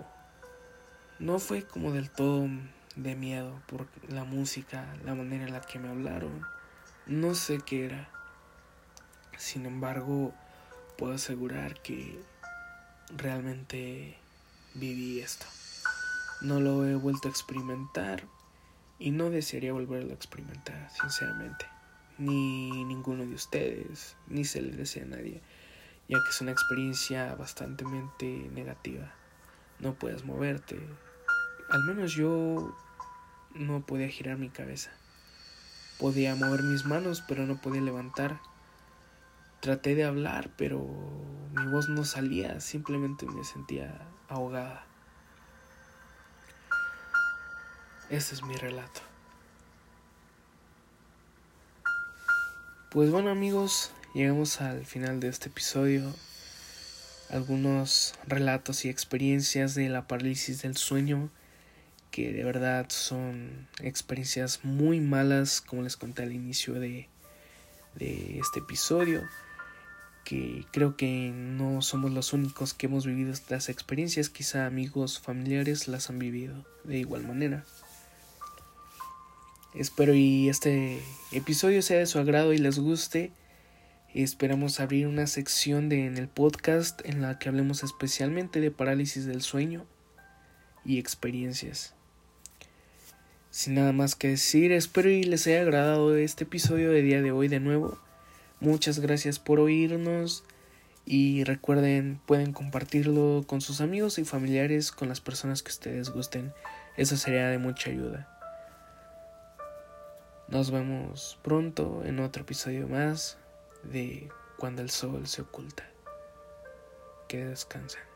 no 1.19 1.39
fue 1.39 1.63
como 1.63 1.91
del 1.91 2.09
todo 2.09 2.47
de 2.95 3.15
miedo 3.15 3.61
por 3.67 3.87
la 4.07 4.23
música, 4.23 4.85
la 5.03 5.15
manera 5.15 5.45
en 5.45 5.53
la 5.53 5.61
que 5.61 5.79
me 5.79 5.89
hablaron 5.89 6.45
no 7.05 7.35
sé 7.35 7.59
qué 7.59 7.85
era. 7.85 8.09
Sin 9.37 9.65
embargo, 9.65 10.33
puedo 10.97 11.13
asegurar 11.13 11.79
que 11.81 12.19
realmente 13.15 14.17
viví 14.73 15.19
esto. 15.19 15.45
No 16.41 16.59
lo 16.59 16.85
he 16.85 16.95
vuelto 16.95 17.27
a 17.27 17.31
experimentar 17.31 18.23
y 18.97 19.11
no 19.11 19.29
desearía 19.29 19.73
volverlo 19.73 20.11
a 20.11 20.15
experimentar, 20.15 20.89
sinceramente. 20.99 21.67
Ni 22.17 22.85
ninguno 22.85 23.25
de 23.25 23.33
ustedes, 23.33 24.15
ni 24.27 24.45
se 24.45 24.61
le 24.61 24.71
desea 24.71 25.03
a 25.03 25.07
nadie, 25.07 25.41
ya 26.07 26.17
que 26.23 26.29
es 26.29 26.41
una 26.41 26.51
experiencia 26.51 27.35
bastante 27.35 27.83
negativa. 27.83 29.13
No 29.79 29.95
puedes 29.95 30.23
moverte. 30.23 30.79
Al 31.69 31.83
menos 31.83 32.13
yo 32.13 32.75
no 33.53 33.85
podía 33.85 34.07
girar 34.07 34.37
mi 34.37 34.49
cabeza. 34.49 34.91
Podía 35.99 36.35
mover 36.35 36.63
mis 36.63 36.85
manos, 36.85 37.23
pero 37.27 37.45
no 37.45 37.59
podía 37.61 37.81
levantar. 37.81 38.39
Traté 39.61 39.95
de 39.95 40.05
hablar, 40.05 40.51
pero 40.57 40.85
mi 41.53 41.67
voz 41.67 41.89
no 41.89 42.05
salía, 42.05 42.59
simplemente 42.59 43.25
me 43.25 43.43
sentía 43.43 44.07
ahogada. 44.29 44.85
Ese 48.09 48.35
es 48.35 48.43
mi 48.43 48.55
relato. 48.55 49.01
Pues 52.95 53.11
bueno 53.11 53.29
amigos, 53.29 53.91
llegamos 54.13 54.61
al 54.61 54.85
final 54.85 55.19
de 55.19 55.27
este 55.27 55.49
episodio. 55.49 56.13
Algunos 57.29 58.15
relatos 58.25 58.85
y 58.85 58.89
experiencias 58.89 59.75
de 59.75 59.89
la 59.89 60.07
parálisis 60.07 60.61
del 60.61 60.77
sueño 60.77 61.29
que 62.09 62.31
de 62.31 62.45
verdad 62.45 62.85
son 62.87 63.67
experiencias 63.81 64.61
muy 64.63 65.01
malas, 65.01 65.59
como 65.59 65.81
les 65.81 65.97
conté 65.97 66.23
al 66.23 66.31
inicio 66.31 66.75
de, 66.75 67.09
de 67.95 68.39
este 68.39 68.59
episodio, 68.61 69.23
que 70.23 70.65
creo 70.71 70.95
que 70.95 71.33
no 71.35 71.81
somos 71.81 72.13
los 72.13 72.31
únicos 72.31 72.73
que 72.73 72.85
hemos 72.85 73.05
vivido 73.05 73.33
estas 73.33 73.67
experiencias, 73.67 74.29
quizá 74.29 74.67
amigos, 74.67 75.19
familiares 75.19 75.89
las 75.89 76.09
han 76.09 76.17
vivido 76.17 76.65
de 76.85 76.99
igual 76.99 77.27
manera. 77.27 77.65
Espero 79.75 80.13
y 80.13 80.47
este 80.47 81.01
episodio 81.33 81.81
sea 81.81 81.99
de 81.99 82.05
su 82.05 82.17
agrado 82.17 82.53
y 82.53 82.57
les 82.57 82.79
guste. 82.79 83.33
Esperamos 84.13 84.79
abrir 84.79 85.05
una 85.05 85.27
sección 85.27 85.89
de, 85.89 86.05
en 86.05 86.17
el 86.17 86.29
podcast 86.29 87.01
en 87.03 87.21
la 87.21 87.37
que 87.39 87.49
hablemos 87.49 87.83
especialmente 87.83 88.61
de 88.61 88.71
parálisis 88.71 89.25
del 89.25 89.41
sueño 89.41 89.85
y 90.85 90.97
experiencias. 90.97 91.93
Sin 93.49 93.73
nada 93.73 93.91
más 93.91 94.15
que 94.15 94.29
decir, 94.29 94.71
espero 94.71 95.09
y 95.09 95.23
les 95.23 95.45
haya 95.45 95.63
agradado 95.63 96.15
este 96.15 96.45
episodio 96.45 96.91
de 96.91 97.01
día 97.01 97.21
de 97.21 97.33
hoy 97.33 97.49
de 97.49 97.59
nuevo. 97.59 97.99
Muchas 98.61 98.99
gracias 98.99 99.39
por 99.39 99.59
oírnos 99.59 100.45
y 101.05 101.43
recuerden, 101.43 102.21
pueden 102.25 102.53
compartirlo 102.53 103.43
con 103.45 103.59
sus 103.59 103.81
amigos 103.81 104.19
y 104.19 104.23
familiares, 104.23 104.93
con 104.93 105.09
las 105.09 105.19
personas 105.19 105.63
que 105.63 105.71
ustedes 105.71 106.11
gusten. 106.11 106.53
Eso 106.95 107.17
sería 107.17 107.49
de 107.49 107.57
mucha 107.57 107.89
ayuda. 107.89 108.34
Nos 110.47 110.69
vemos 110.69 111.39
pronto 111.41 112.03
en 112.05 112.19
otro 112.19 112.43
episodio 112.43 112.87
más 112.87 113.39
de 113.81 114.29
Cuando 114.57 114.83
el 114.83 114.91
Sol 114.91 115.25
se 115.25 115.41
oculta. 115.41 115.89
Que 117.27 117.45
descansen. 117.45 118.14